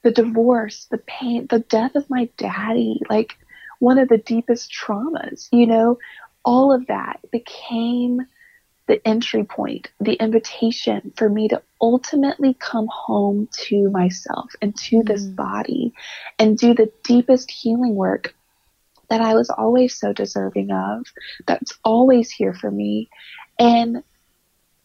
[0.03, 3.39] the divorce, the pain, the death of my daddy, like
[3.79, 5.99] one of the deepest traumas, you know,
[6.45, 8.21] all of that became
[8.87, 14.97] the entry point, the invitation for me to ultimately come home to myself and to
[14.97, 15.07] mm-hmm.
[15.11, 15.95] this body
[16.39, 18.35] and do the deepest healing work
[19.09, 21.07] that I was always so deserving of,
[21.47, 23.09] that's always here for me.
[23.59, 24.03] And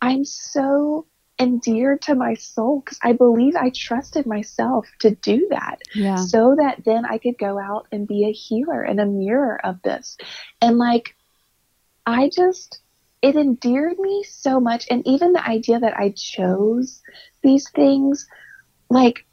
[0.02, 1.06] I'm so
[1.40, 6.18] endeared to my soul because I believe I trusted myself to do that Yeah.
[6.18, 9.82] so that then I could go out and be a healer and a mirror of
[9.82, 10.18] this.
[10.62, 11.16] And like,
[12.06, 12.82] I just,
[13.22, 14.88] it endeared me so much.
[14.92, 17.02] And even the idea that I chose
[17.44, 18.28] these things,
[18.90, 19.26] like,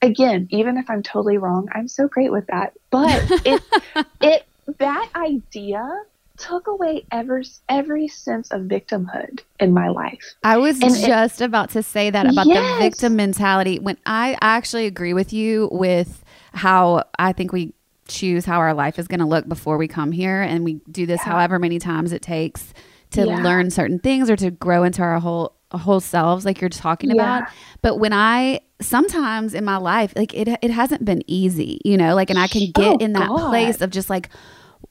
[0.00, 2.72] again, even if I'm totally wrong, I'm so great with that.
[2.90, 3.62] But it,
[4.20, 4.46] it,
[4.78, 5.86] that idea
[6.40, 10.34] took away ever, every sense of victimhood in my life.
[10.42, 13.78] I was And it- just about to say that about the victim mentality.
[13.78, 16.24] When I actually agree with you with
[16.54, 17.74] how I think we
[18.08, 21.06] choose how our life is going to look before we come here, and we do
[21.06, 22.72] this however many times it takes
[23.12, 23.42] to Yeah.
[23.42, 27.14] learn certain things or to grow into our whole whole selves, like you're talking Yeah.
[27.38, 27.48] about.
[27.80, 32.16] But when I sometimes in my life, like it it hasn't been easy, you know,
[32.16, 33.50] like, and I can get Oh, in that God.
[33.50, 34.30] place of just like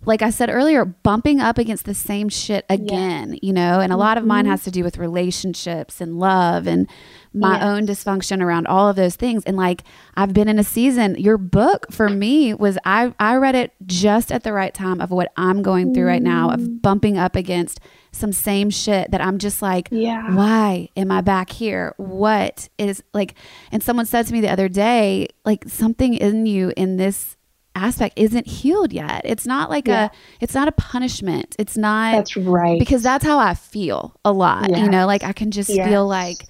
[0.05, 3.97] like I said earlier, bumping up against the same shit again, you know, and a
[3.97, 4.51] lot of mine Mm-hmm.
[4.51, 6.87] has to do with relationships and love and
[7.33, 7.63] my Yes.
[7.63, 9.43] own dysfunction around all of those things.
[9.43, 9.83] And like
[10.15, 14.31] I've been in a season, your book for me was I I read it just
[14.31, 16.53] at the right time of what I'm going through right now Mm.
[16.53, 17.79] of bumping up against
[18.11, 20.33] some same shit that I'm just like, Yeah.
[20.33, 21.93] why am I back here?
[21.97, 23.35] What is like
[23.71, 27.35] and someone said to me the other day, like something in you in this
[27.79, 29.21] aspect isn't healed yet.
[29.25, 30.05] It's not like Yeah.
[30.05, 30.09] a
[30.41, 31.55] it's not a punishment.
[31.59, 32.79] It's not That's right.
[32.79, 34.69] because that's how I feel a lot.
[34.77, 35.87] You know, like I can just Yes.
[35.87, 36.45] feel like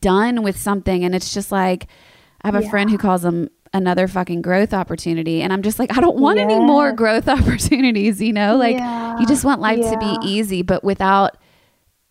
[0.00, 1.86] done with something and it's just like
[2.42, 2.70] I have a Yeah.
[2.70, 6.38] friend who calls them another fucking growth opportunity and I'm just like I don't want
[6.38, 8.56] any more growth opportunities, you know?
[8.56, 8.76] Like
[9.20, 11.36] you just want life to be easy, but without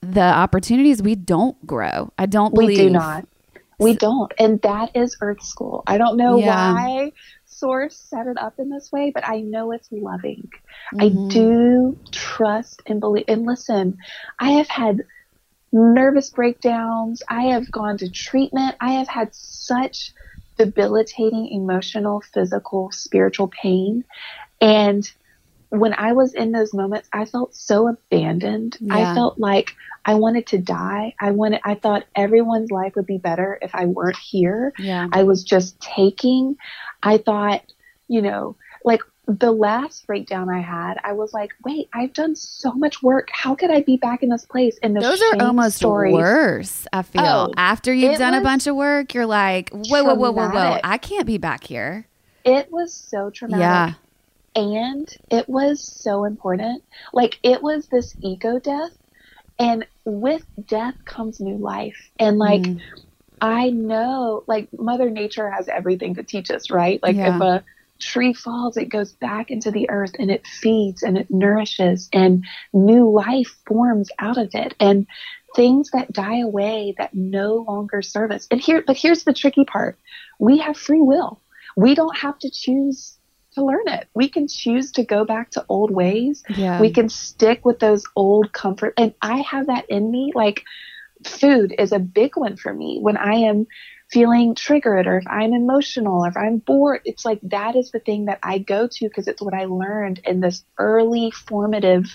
[0.01, 2.11] the opportunities we don't grow.
[2.17, 3.27] I don't believe We do not.
[3.79, 4.31] We don't.
[4.39, 5.83] And that is Earth School.
[5.87, 6.73] I don't know Yeah.
[6.73, 7.11] why
[7.61, 10.49] Source set it up in this way, but I know it's loving.
[10.93, 11.01] Mhm.
[11.01, 13.25] I do trust and believe.
[13.29, 13.97] And listen,
[14.39, 15.03] I have had
[15.73, 17.23] nervous breakdowns.
[17.29, 18.75] I have gone to treatment.
[18.81, 20.13] I have had such
[20.57, 24.05] debilitating emotional, physical, spiritual pain.
[24.61, 25.09] And
[25.71, 28.77] when I was in those moments, I felt so abandoned.
[28.81, 29.11] Yeah.
[29.11, 29.73] I felt like
[30.05, 31.15] I wanted to die.
[31.19, 34.73] I wanted I thought everyone's life would be better if I weren't here.
[34.77, 35.07] Yeah.
[35.13, 36.57] I was just taking.
[37.03, 37.63] I thought,
[38.09, 42.73] you know, like the last breakdown I had, I was like, wait, I've done so
[42.73, 43.29] much work.
[43.31, 44.77] How could I be back in this place?
[44.83, 47.23] And the Those are almost stories, worse, I feel.
[47.23, 50.79] Oh, After you've done a bunch of work, you're like, whoa, whoa, whoa, whoa, whoa.
[50.83, 52.07] I can't be back here.
[52.43, 53.61] It was so traumatic.
[53.61, 53.93] Yeah.
[54.55, 56.83] And it was so important.
[57.13, 58.91] Like it was this ego death,
[59.59, 61.97] and with death comes new life.
[62.19, 62.81] And like Mm.
[63.41, 67.01] I know, like, Mother Nature has everything to teach us, right?
[67.01, 67.35] Like, Yeah.
[67.35, 67.63] if a
[67.99, 72.45] tree falls, it goes back into the earth and it feeds and it nourishes, and
[72.73, 74.75] new life forms out of it.
[74.79, 75.07] And
[75.55, 78.47] things that die away that no longer serve us.
[78.51, 79.99] And here, but here's the tricky part
[80.39, 81.41] we have free will.
[81.75, 83.17] We don't have to choose
[83.53, 84.07] to learn it.
[84.13, 86.43] We can choose to go back to old ways.
[86.49, 86.79] Yeah.
[86.79, 88.93] We can stick with those old comfort.
[88.97, 90.31] And I have that in me.
[90.33, 90.63] Like
[91.25, 93.67] food is a big one for me when I am
[94.11, 97.01] feeling triggered or if I'm emotional or if I'm bored.
[97.05, 100.19] It's like that is the thing that I go to because it's what I learned
[100.25, 102.05] in this early formative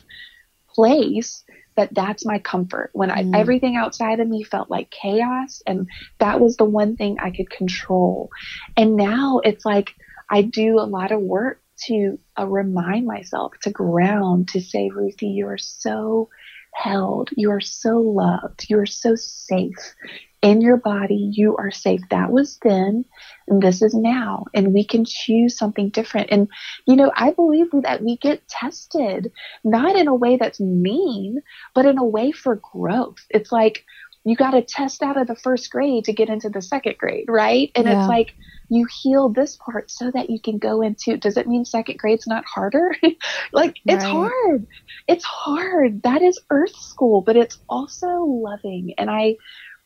[0.74, 1.44] place
[1.76, 3.34] that that's my comfort when I, Mm.
[3.36, 7.50] everything outside of me felt like chaos and that was the one thing I could
[7.50, 8.30] control.
[8.76, 9.94] And now it's like
[10.30, 15.28] I do a lot of work to uh, remind myself to ground, to say, Ruthie,
[15.28, 16.28] you are so
[16.72, 17.30] held.
[17.36, 18.66] You are so loved.
[18.68, 19.94] You are so safe
[20.42, 21.30] in your body.
[21.32, 22.00] You are safe.
[22.10, 23.04] That was then,
[23.48, 24.44] and this is now.
[24.54, 26.28] And we can choose something different.
[26.30, 26.48] And,
[26.86, 29.32] you know, I believe that we get tested,
[29.64, 31.40] not in a way that's mean,
[31.74, 33.24] but in a way for growth.
[33.30, 33.84] It's like,
[34.24, 37.26] you got to test out of the first grade to get into the second grade,
[37.28, 37.70] right?
[37.74, 38.00] And Yeah.
[38.00, 38.34] it's like
[38.68, 41.16] you heal this part so that you can go into.
[41.16, 42.94] Does it mean second grade's not harder?
[43.52, 44.10] like it's Right.
[44.10, 44.66] hard.
[45.08, 46.02] It's hard.
[46.02, 48.94] That is Earth school, but it's also loving.
[48.98, 49.36] And I,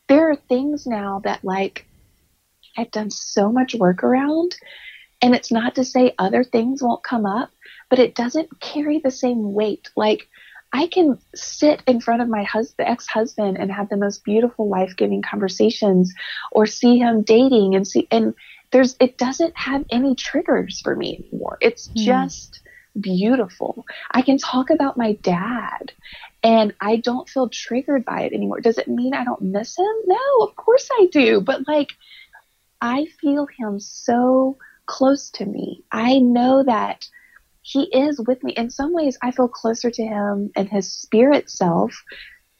[0.07, 1.87] there are things now that like
[2.77, 4.55] I've done so much work around,
[5.21, 7.51] and it's not to say other things won't come up,
[7.89, 9.89] but it doesn't carry the same weight.
[9.95, 10.27] Like
[10.73, 15.21] I can sit in front of my husband, ex-husband, and have the most beautiful, life-giving
[15.21, 16.13] conversations,
[16.51, 18.33] or see him dating and see, and
[18.71, 21.57] there's, it doesn't have any triggers for me anymore.
[21.61, 22.03] It's Hmm.
[22.03, 22.61] just
[22.99, 23.85] beautiful.
[24.11, 25.91] I can talk about my dad,
[26.43, 28.61] and I don't feel triggered by it anymore.
[28.61, 29.93] Does it mean I don't miss him?
[30.05, 31.41] No, of course I do.
[31.41, 31.89] But like,
[32.81, 34.57] I feel him so
[34.87, 35.83] close to me.
[35.91, 37.05] I know that
[37.61, 38.53] he is with me.
[38.53, 41.93] In some ways, I feel closer to him and his spirit self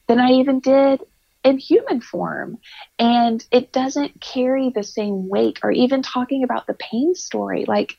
[0.07, 1.01] than I even did
[1.43, 2.57] in human form.
[2.99, 7.95] And it doesn't carry the same weight, or even talking about the pain story, like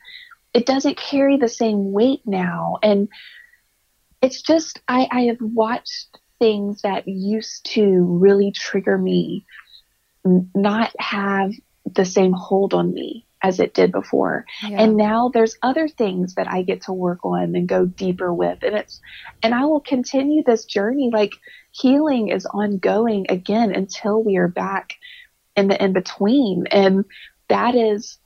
[0.55, 2.78] it doesn't carry the same weight now.
[2.82, 3.09] And
[4.20, 9.45] it's just, I, I have watched things that used to really trigger me
[10.24, 11.53] not have
[11.84, 14.47] the same hold on me as it did before.
[14.62, 14.82] Yeah.
[14.82, 18.62] And now there's other things that I get to work on and go deeper with.
[18.62, 19.01] And it's,
[19.43, 21.11] and I will continue this journey.
[21.12, 21.32] Like
[21.72, 24.95] healing is ongoing again until we are back
[25.57, 26.66] in the in between.
[26.70, 27.05] And
[27.49, 28.18] that is,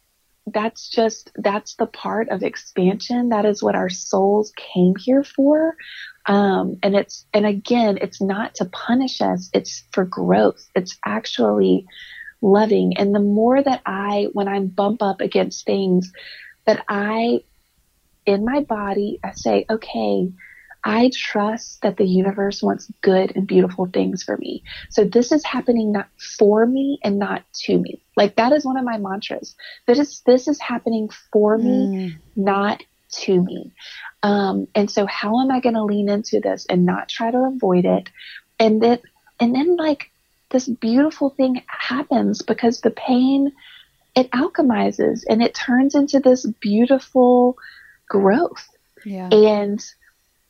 [0.46, 3.30] that's just, that's the part of expansion.
[3.30, 5.76] That is what our souls came here for.
[6.26, 9.48] Um, and it's, and again, it's not to punish us.
[9.54, 10.68] It's for growth.
[10.74, 11.86] It's actually,
[12.42, 12.96] loving.
[12.96, 16.12] And the more that I, when I bump up against things,
[16.66, 17.40] that I,
[18.26, 20.28] in my body, I say, okay,
[20.84, 24.62] I trust that the universe wants good and beautiful things for me.
[24.90, 26.08] So this is happening not
[26.38, 28.02] for me and not to me.
[28.16, 29.56] Like that is one of my mantras.
[29.88, 32.12] This is this is happening for me, Mm.
[32.36, 32.84] not
[33.24, 33.72] to me.
[34.22, 37.52] Um, and so how am I going to lean into this and not try to
[37.54, 38.08] avoid it?
[38.60, 39.00] And then,
[39.40, 40.10] and then like
[40.50, 43.52] this beautiful thing happens because the pain,
[44.14, 47.56] it alchemizes and it turns into this beautiful
[48.08, 48.68] growth.
[49.04, 49.28] Yeah.
[49.30, 49.84] And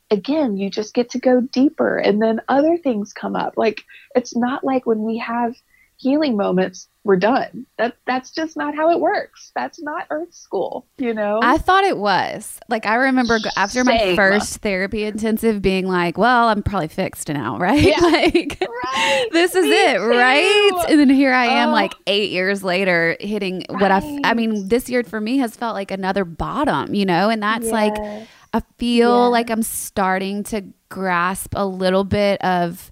[0.09, 3.57] again, you just get to go deeper and then other things come up.
[3.57, 3.83] Like
[4.15, 5.55] it's not like when we have
[5.97, 7.65] healing moments, we're done.
[7.77, 9.51] That that's just not how it works.
[9.55, 11.39] That's not earth school, you know?
[11.41, 12.59] I thought it was.
[12.69, 14.15] Like I remember after my Same.
[14.15, 17.81] first therapy intensive being like, well, I'm probably fixed now, right?
[17.81, 17.99] Yeah.
[17.99, 19.27] like Right.
[19.31, 20.85] this is Me it, right?
[20.89, 21.73] And then here I am Oh.
[21.73, 24.19] like 8 years later hitting what I.
[24.23, 27.29] I mean, this year for me has felt like another bottom, you know?
[27.29, 27.95] And that's like
[28.53, 29.27] I feel Yeah.
[29.27, 32.91] like I'm starting to grasp a little bit of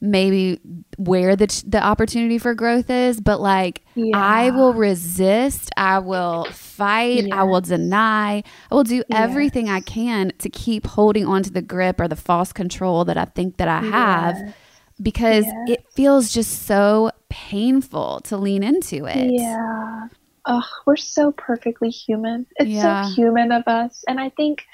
[0.00, 0.60] maybe
[0.98, 3.82] where the the opportunity for growth is, but like
[4.14, 10.32] I will resist, I will fight, I will deny, I will do everything I can
[10.38, 13.68] to keep holding on to the grip or the false control that I think that
[13.68, 14.54] I have
[15.00, 19.30] because it feels just so painful to lean into it.
[19.32, 20.08] Yeah.
[20.46, 22.46] Oh, we're so perfectly human.
[22.56, 23.04] It's Yeah.
[23.04, 24.04] so human of us.
[24.06, 24.64] And I think,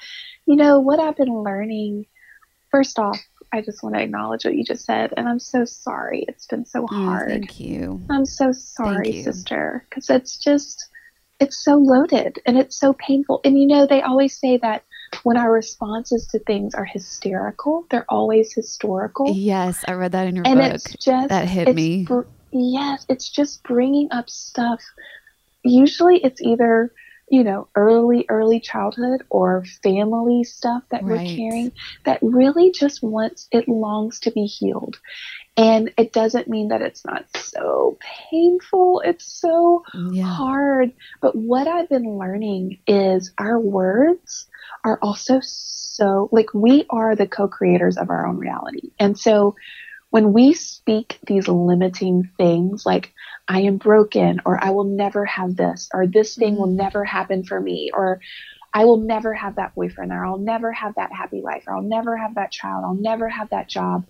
[0.45, 2.05] you know, what I've been learning,
[2.69, 3.19] first off,
[3.53, 5.13] I just want to acknowledge what you just said.
[5.15, 6.25] And I'm so sorry.
[6.27, 7.29] It's been so Mm, hard.
[7.29, 8.01] thank you.
[8.09, 10.89] I'm so sorry, sister, because it's just,
[11.39, 13.41] it's so loaded and it's so painful.
[13.45, 14.83] And you know, they always say that
[15.21, 19.33] when our responses to things are hysterical, they're always historical.
[19.35, 20.73] Yes, I read that in your and book.
[20.73, 22.05] it's just That hit me.
[22.05, 24.81] br- Yes, it's just bringing up stuff.
[25.63, 26.91] Usually it's either,
[27.33, 31.71] you know, early, early childhood or family stuff that we're carrying
[32.05, 34.99] that really just wants, it longs to be healed.
[35.57, 37.97] And it doesn't mean that it's not so
[38.29, 39.01] painful.
[39.03, 39.81] It's so
[40.11, 40.25] Yeah.
[40.25, 40.91] hard.
[41.23, 44.47] But what I've been learning is our words
[44.85, 48.91] are also so, like, we are the co creators of our own reality.
[48.99, 49.55] And so
[50.11, 53.11] when we speak these limiting things like,
[53.47, 56.75] I am broken, or I will never have this, or this thing will mm.
[56.75, 58.19] never happen for me, or
[58.73, 61.83] I will never have that boyfriend, or I'll never have that happy life, or I'll
[61.83, 64.05] never have that child, I'll never have that job.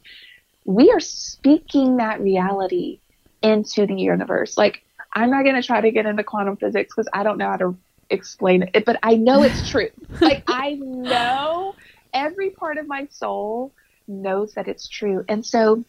[0.66, 3.00] We are speaking that reality
[3.42, 4.58] into the universe.
[4.58, 7.50] Like, I'm not going to try to get into quantum physics because I don't know
[7.50, 7.78] how to
[8.10, 9.90] explain it, but I know it's true.
[10.22, 11.76] like, I know
[12.14, 13.74] every part of my soul
[14.08, 15.26] knows that it's true.
[15.28, 15.84] And so,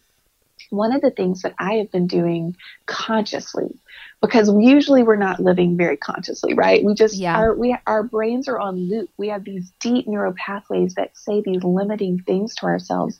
[0.69, 3.79] one of the things that I have been doing consciously,
[4.21, 6.83] because usually we're not living very consciously, right?
[6.83, 7.37] We just Yeah.
[7.37, 9.09] our we our brains are on loop.
[9.17, 13.19] We have these deep neural pathways that say these limiting things to ourselves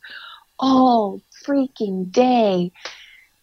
[0.59, 2.71] all freaking day.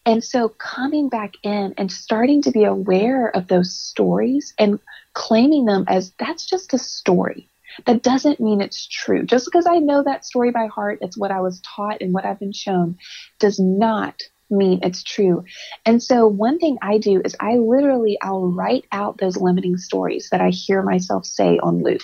[0.05, 4.81] And so coming back in and starting to be aware of those stories and
[5.15, 7.49] claiming them as that's just a story.
[7.87, 9.25] That doesn't mean it's true.
[9.25, 12.25] Just because I know that story by heart, it's what I was taught and what
[12.25, 12.99] I've been shown,
[13.39, 15.45] does not mean it's true.
[15.85, 20.29] And so one thing I do is I literally I'll write out those limiting stories
[20.31, 22.03] that I hear myself say on loop.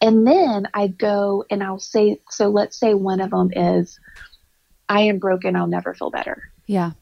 [0.00, 3.98] And then I go and I'll say so let's say one of them is
[4.88, 6.42] I am broken, I'll never feel better.
[6.66, 6.92] Yeah.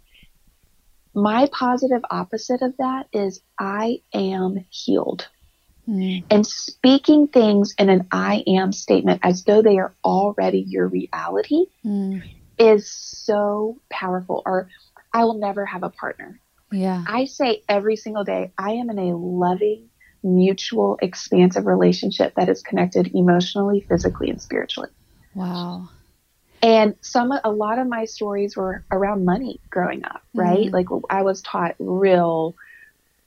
[1.15, 5.29] My positive opposite of that is I am healed.
[5.89, 6.25] Mm.
[6.31, 11.67] And speaking things in an I am statement as though they are already your reality
[11.85, 12.23] Mm.
[12.59, 14.43] is so powerful.
[14.47, 14.69] Or
[15.13, 16.41] I will never have a partner.
[16.73, 17.05] Yeah.
[17.07, 19.91] I say every single day, I am in a loving,
[20.23, 24.91] mutual, expansive relationship that is connected emotionally, physically, and spiritually.
[25.35, 25.89] Wow.
[26.63, 30.69] And some, a lot of my stories were around money growing up, right?
[30.69, 30.73] Mhm.
[30.73, 32.57] Like I was taught real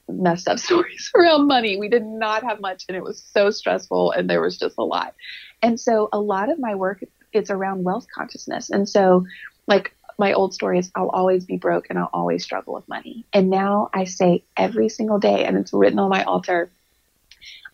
[0.09, 1.77] messed up stories around money.
[1.77, 4.83] We did not have much and it was so stressful and there was just a
[4.83, 5.15] lot.
[5.61, 7.03] And so a lot of my work
[7.33, 8.69] it's around wealth consciousness.
[8.69, 9.25] And so
[9.67, 13.25] like my old story is I'll always be broke and I'll always struggle with money.
[13.33, 16.71] And now I say every single day and it's written on my altar,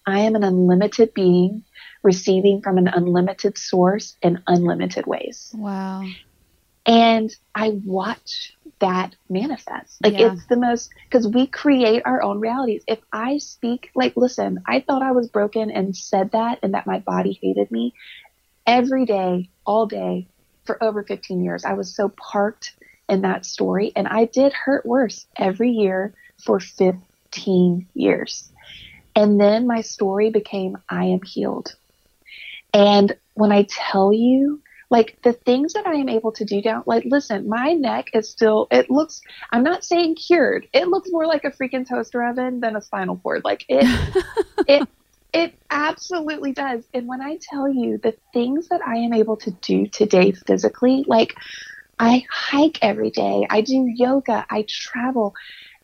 [0.05, 1.63] I am an unlimited being
[2.01, 5.51] receiving from an unlimited source in unlimited ways.
[5.55, 6.03] Wow.
[6.85, 8.53] And I watch
[8.83, 9.97] that manifest.
[10.03, 10.33] Like Yeah.
[10.33, 12.83] it's the most because we create our own realities.
[12.87, 16.85] If I speak like listen, I thought I was broken and said that and that
[16.85, 17.93] my body hated me
[18.67, 20.27] every day, all day
[20.65, 21.63] for over 15 years.
[21.65, 22.75] I was so parked
[23.07, 26.13] in that story and I did hurt worse every year
[26.43, 28.51] for 15 years.
[29.15, 31.73] And then my story became I am healed.
[32.73, 34.61] And when I tell you,
[34.93, 38.29] like the things that I am able to do now, like listen, my neck is
[38.29, 39.21] still, it looks,
[39.51, 40.67] I'm not saying cured.
[40.71, 43.41] It looks more like a freaking toaster oven than a spinal cord.
[43.43, 43.87] Like it,
[44.67, 44.87] it,
[45.33, 46.83] it absolutely does.
[46.93, 51.03] And when I tell you the things that I am able to do today physically,
[51.07, 51.33] like
[51.97, 55.33] I hike every day, I do yoga, I travel,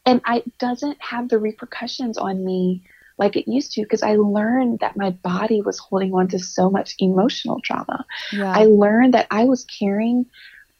[0.05, 2.83] and I it doesn't have the repercussions on me
[3.19, 6.69] like it used to because I learned that my body was holding on to so
[6.69, 8.05] much emotional trauma.
[8.31, 8.51] Yeah.
[8.51, 10.25] I learned that I was carrying,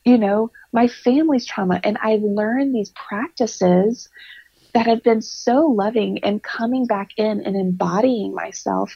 [0.05, 1.79] you know, my family's trauma.
[1.83, 4.09] And I learned these practices
[4.73, 8.95] that have been so loving and coming back in and embodying myself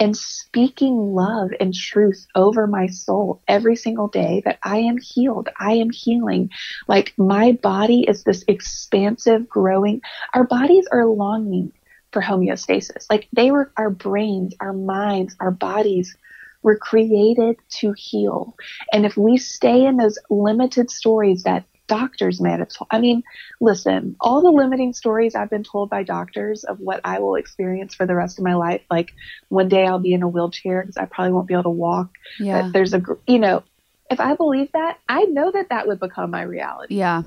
[0.00, 5.48] and speaking love and truth over my soul every single day that I am healed.
[5.58, 6.50] I am healing.
[6.86, 10.00] Like my body is this expansive, growing.
[10.34, 11.72] Our bodies are longing
[12.12, 13.06] for homeostasis.
[13.10, 16.16] Like they were, our brains, our minds, our bodies
[16.62, 18.54] were created to heal.
[18.92, 23.22] And if we stay in those limited stories that doctors may have told, I mean,
[23.60, 27.94] listen, all the limiting stories I've been told by doctors of what I will experience
[27.94, 29.12] for the rest of my life, like
[29.48, 32.10] one day I'll be in a wheelchair because I probably won't be able to walk.
[32.38, 32.70] yeah.
[32.72, 33.62] There's a, you know,
[34.10, 36.96] if I believe that, I know that that would become my reality.
[36.96, 37.22] Yeah.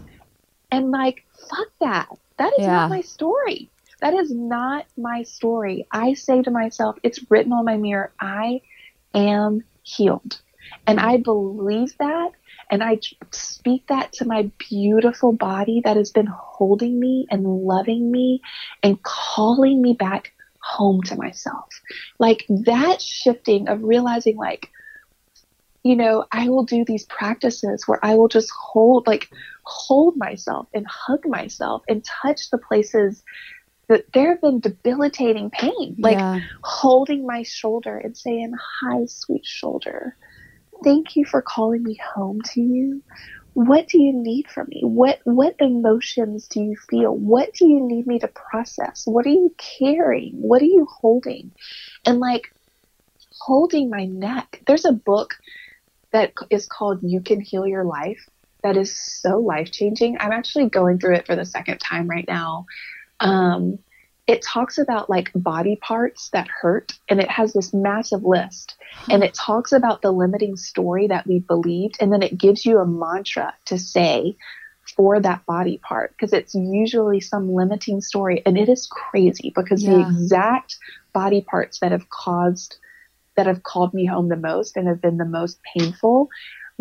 [0.71, 2.09] And like, fuck that.
[2.37, 2.71] That is Yeah.
[2.73, 3.70] not my story.
[4.01, 5.87] That is not my story.
[5.91, 8.61] I say to myself, it's written on my mirror, I
[9.13, 10.41] am healed.
[10.87, 12.31] And I believe that.
[12.69, 12.99] And I
[13.31, 18.41] speak that to my beautiful body that has been holding me and loving me
[18.81, 20.31] and calling me back
[20.63, 21.67] home to myself.
[22.17, 24.69] Like that shifting of realizing, like,
[25.83, 29.27] you know, I will do these practices where I will just hold, like,
[29.63, 33.23] hold myself and hug myself and touch the places
[33.91, 36.39] that there have been debilitating pain, like Yeah.
[36.63, 40.17] holding my shoulder and saying, Hi, sweet shoulder.
[40.83, 43.03] Thank you for calling me home to you.
[43.53, 44.81] What do you need from me?
[44.83, 47.13] What what emotions do you feel?
[47.15, 49.03] What do you need me to process?
[49.05, 50.35] What are you carrying?
[50.35, 51.51] What are you holding?
[52.05, 52.43] And like
[53.41, 54.61] holding my neck.
[54.67, 55.35] There's a book
[56.13, 58.25] that is called You Can Heal Your Life
[58.63, 60.17] that is so life changing.
[60.19, 62.65] I'm actually going through it for the second time right now.
[63.21, 63.79] Um,
[64.27, 68.75] it talks about like body parts that hurt, and it has this massive list.
[69.09, 72.79] And it talks about the limiting story that we believed, and then it gives you
[72.79, 74.35] a mantra to say
[74.95, 79.83] for that body part because it's usually some limiting story, and it is crazy because
[79.83, 80.77] the exact
[81.13, 82.77] body parts that have caused
[83.37, 86.29] that have called me home the most and have been the most painful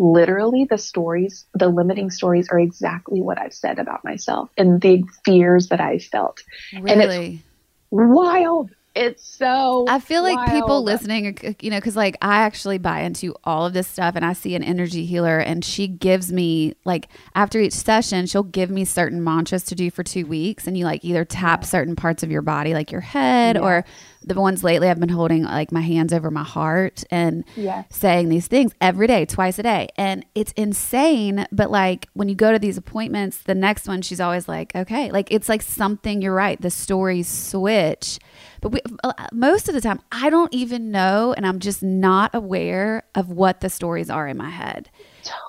[0.01, 5.03] literally the stories the limiting stories are exactly what i've said about myself and the
[5.23, 6.41] fears that i felt
[6.73, 7.43] And it's Really?
[7.91, 13.01] wild it's so I feel like people listening, you know, because like I actually buy
[13.01, 16.75] into all of this stuff and I see an energy healer and she gives me,
[16.83, 20.67] like, after each session, she'll give me certain mantras to do for two weeks.
[20.67, 23.85] And you like either tap certain parts of your body, like your head, or
[24.23, 27.85] the ones lately I've been holding like my hands over my heart and Yes.
[27.89, 29.89] saying these things every day, twice a day.
[29.97, 31.47] And it's insane.
[31.51, 35.11] But like when you go to these appointments, the next one, she's always like, okay,
[35.11, 38.19] like it's like something, you're right, the stories switch.
[38.61, 42.33] But we, uh, most of the time, I don't even know, and I'm just not
[42.35, 44.89] aware of what the stories are in my head.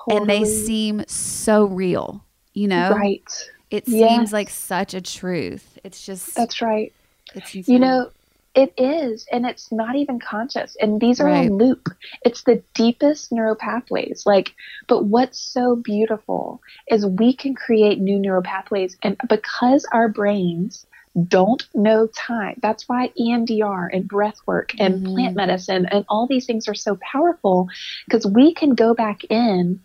[0.09, 2.91] And they seem so real, you know?
[2.95, 3.21] right
[3.71, 4.09] It Yes.
[4.11, 5.77] seems like such a truth.
[5.83, 6.91] It's just, that's right
[7.35, 8.11] it's you know
[8.55, 11.49] it is and it's not even conscious and these are Right.
[11.49, 11.87] on loop
[12.23, 14.53] it's the deepest neural pathways like
[14.87, 20.85] but what's so beautiful is we can create new neural pathways and because our brains
[21.27, 25.03] don't know time that's why emdr and breath work and Mhm.
[25.03, 27.67] plant medicine and all these things are so powerful
[28.07, 29.79] because we can go back in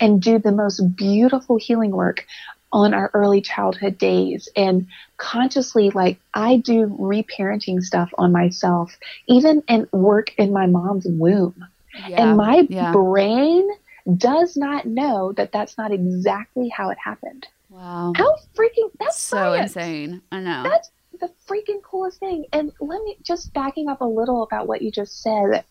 [0.00, 2.24] and do the most beautiful healing work
[2.72, 4.86] on our early childhood days and
[5.18, 8.96] consciously like I do reparenting stuff on myself
[9.28, 11.66] even in work in my mom's womb
[12.08, 12.22] Yeah.
[12.22, 12.92] and my yeah.
[12.92, 13.68] brain
[14.16, 18.12] does not know that that's not exactly how it happened wow.
[18.16, 19.76] how freaking that's so science.
[19.76, 20.22] insane.
[20.32, 20.62] I know.
[20.64, 24.82] that's the freaking coolest thing and let me just backing up a little about what
[24.82, 25.62] you just said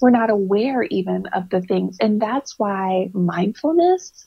[0.00, 4.24] we're not aware even of the things and that's why mindfulness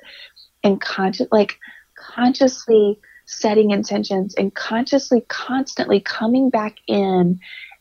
[0.63, 1.57] and conscious like
[2.01, 7.39] consciously setting intentions and consciously constantly coming back in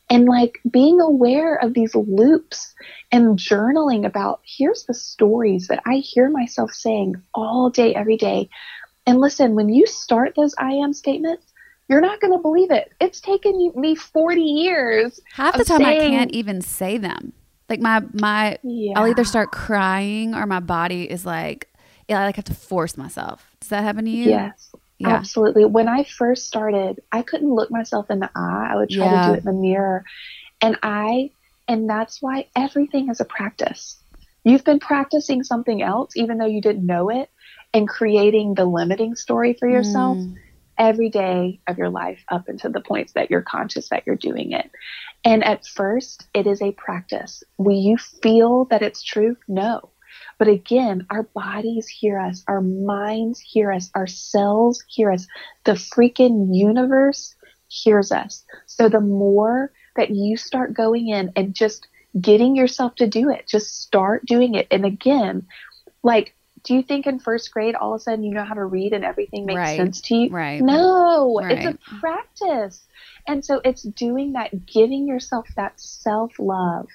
[0.09, 2.75] and like being aware of these loops
[3.11, 8.49] and journaling about here's the stories that I hear myself saying all day every day
[9.07, 11.47] and listen when you start those I am statements
[11.89, 15.97] you're not going to believe it it's taken me 40 years Half the time I
[15.97, 17.33] can't even say them.
[17.69, 21.71] Like my my yeah I'll either start crying or my body is like
[22.11, 23.50] yeah, I like have to force myself.
[23.61, 24.29] Does that happen to you?
[24.31, 25.09] yes Yeah.
[25.09, 25.65] Absolutely.
[25.65, 28.69] When I first started, I couldn't look myself in the eye.
[28.73, 29.21] I would try Yeah.
[29.23, 30.05] to do it in the mirror.
[30.61, 31.31] And I,
[31.69, 33.99] and that's why everything is a practice.
[34.45, 37.31] You've been practicing something else, even though you didn't know it,
[37.73, 40.35] and creating the limiting story for yourself Mm.
[40.79, 44.53] every day of your life up until the points that you're conscious that you're doing
[44.53, 44.71] it.
[45.25, 47.43] And at first, it is a practice.
[47.59, 49.37] Will you feel that it's true?
[49.49, 49.91] No.
[50.41, 55.29] But again, our bodies hear us, our minds hear us, our cells hear us,
[55.67, 57.37] the freaking universe
[57.69, 58.43] hears us.
[58.67, 61.87] So the more that you start going in and just
[62.19, 64.67] getting yourself to do it, just start doing it.
[64.71, 65.47] And again,
[66.03, 66.35] like,
[66.65, 68.95] do you think in first grade all of a sudden you know how to read
[68.95, 69.77] and everything makes Right.
[69.77, 70.31] sense to you?
[70.31, 70.63] Right.
[70.63, 72.87] No, it's a practice.
[73.29, 76.89] And so it's doing that, giving yourself that self love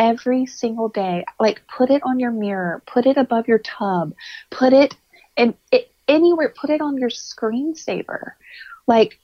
[0.00, 1.24] every single day.
[1.38, 4.14] Like put it on your mirror, put it above your tub,
[4.50, 4.96] put it
[5.36, 8.32] in it, anywhere, put it on your screensaver.
[8.88, 9.20] Like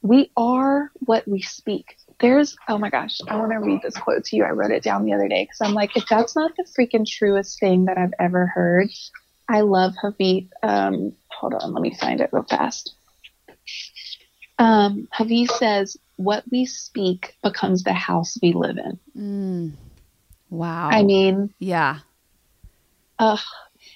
[0.00, 1.96] we are what we speak.
[2.18, 4.44] There's, oh my gosh, I want to read this quote to you.
[4.44, 7.06] I wrote it down the other day because I'm like, if that's not the freaking
[7.06, 8.88] truest thing that I've ever heard,
[9.48, 10.44] I love Hafiz.
[10.62, 12.94] Um, hold on, let me find it real fast.
[14.58, 19.76] Um, Hafiz says, "What we speak becomes the house we live in." Mm.
[20.50, 20.90] Wow.
[20.90, 22.00] I mean, yeah.
[23.18, 23.40] ugh.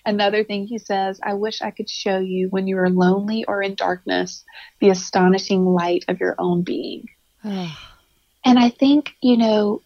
[0.04, 3.62] Another thing he says, "I wish I could show you when you are lonely or
[3.62, 4.44] in darkness
[4.80, 7.06] the astonishing light of your own being."
[8.44, 9.82] And I think, you know,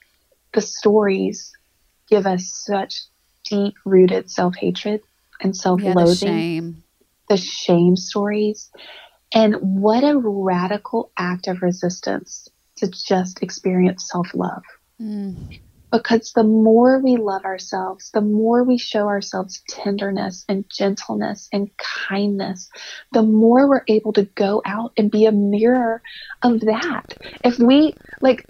[0.55, 1.53] the stories
[2.09, 3.03] give us such
[3.45, 5.03] deep rooted self hatred
[5.41, 6.83] and self Yeah, the loathing, shame.
[7.29, 8.71] the shame stories.
[9.37, 14.63] And what a radical act of resistance to just experience self love.
[14.99, 15.59] Mm.
[15.93, 21.71] Because the more we love ourselves, the more we show ourselves tenderness and gentleness and
[21.77, 22.71] kindness,
[23.13, 26.01] the more we're able to go out and be a mirror
[26.43, 27.19] of that.
[27.45, 28.47] If we like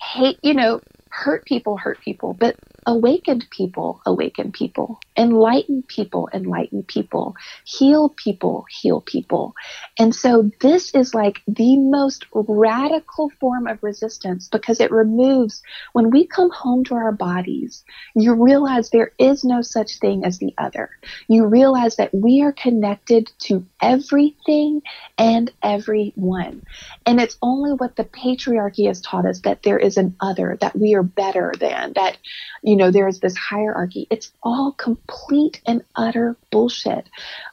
[0.00, 2.56] hate, you know, hurt people, hurt people, but
[2.86, 7.34] awakened people, awaken people, enlightened people, enlighten people,
[7.64, 9.54] heal people, heal people.
[9.98, 15.62] And so this is like the most radical form of resistance because it removes,
[15.94, 17.84] when we come home to our bodies,
[18.14, 20.90] you realize there is no such thing as the other.
[21.28, 24.82] You realize that we are connected to everything
[25.18, 26.62] and everyone.
[27.04, 30.78] And it's only what the patriarchy has taught us that there is an other, that
[30.78, 32.18] we are better than, that,
[32.62, 34.06] you know, there is this hierarchy.
[34.10, 37.08] It's all complete and utter bullshit.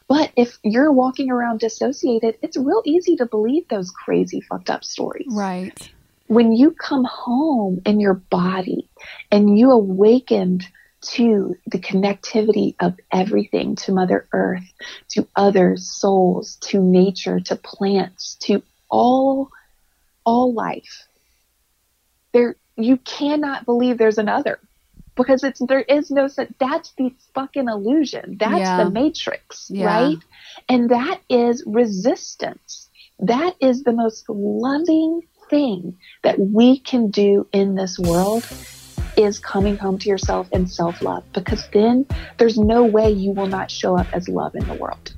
[0.07, 4.84] But if you're walking around dissociated, it's real easy to believe those crazy, fucked up
[4.84, 5.89] stories Right.
[6.28, 8.89] when you come home in your body
[9.32, 10.65] and you awakened
[11.01, 14.63] to the connectivity of everything to mother earth
[15.09, 19.49] to other souls to nature to plants to all
[20.26, 21.07] all life
[22.32, 24.59] there you cannot believe there's another
[25.16, 28.84] because it's there is no such that's the fucking illusion that's Yeah.
[28.84, 29.86] the matrix Yeah.
[29.86, 30.18] right
[30.70, 32.89] and that is resistance
[33.20, 38.45] that is the most loving thing that we can do in this world
[39.16, 42.05] is coming home to yourself and self-love because then
[42.39, 45.14] there's no way you will not show up as love in the world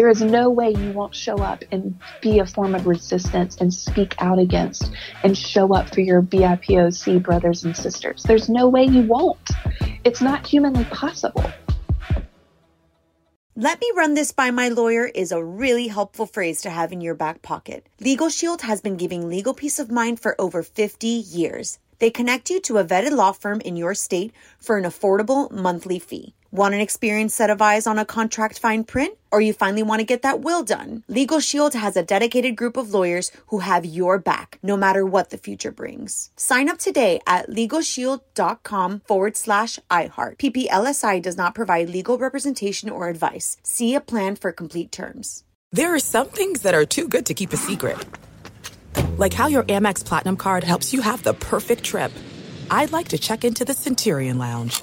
[0.00, 3.74] there is no way you won't show up and be a form of resistance and
[3.74, 4.90] speak out against
[5.24, 8.22] and show up for your BIPOC brothers and sisters.
[8.22, 9.50] There's no way you won't.
[10.02, 11.44] It's not humanly possible.
[13.54, 17.02] Let me run this by my lawyer is a really helpful phrase to have in
[17.02, 17.86] your back pocket.
[18.00, 21.78] Legal Shield has been giving legal peace of mind for over 50 years.
[21.98, 25.98] They connect you to a vetted law firm in your state for an affordable monthly
[25.98, 26.32] fee.
[26.52, 29.16] Want an experienced set of eyes on a contract fine print?
[29.30, 31.04] Or you finally want to get that will done?
[31.06, 35.30] Legal Shield has a dedicated group of lawyers who have your back, no matter what
[35.30, 36.30] the future brings.
[36.36, 40.38] Sign up today at LegalShield.com forward slash iHeart.
[40.38, 43.56] PPLSI does not provide legal representation or advice.
[43.62, 45.44] See a plan for complete terms.
[45.70, 47.96] There are some things that are too good to keep a secret.
[49.18, 52.10] Like how your Amex Platinum card helps you have the perfect trip.
[52.72, 54.82] I'd like to check into the Centurion Lounge.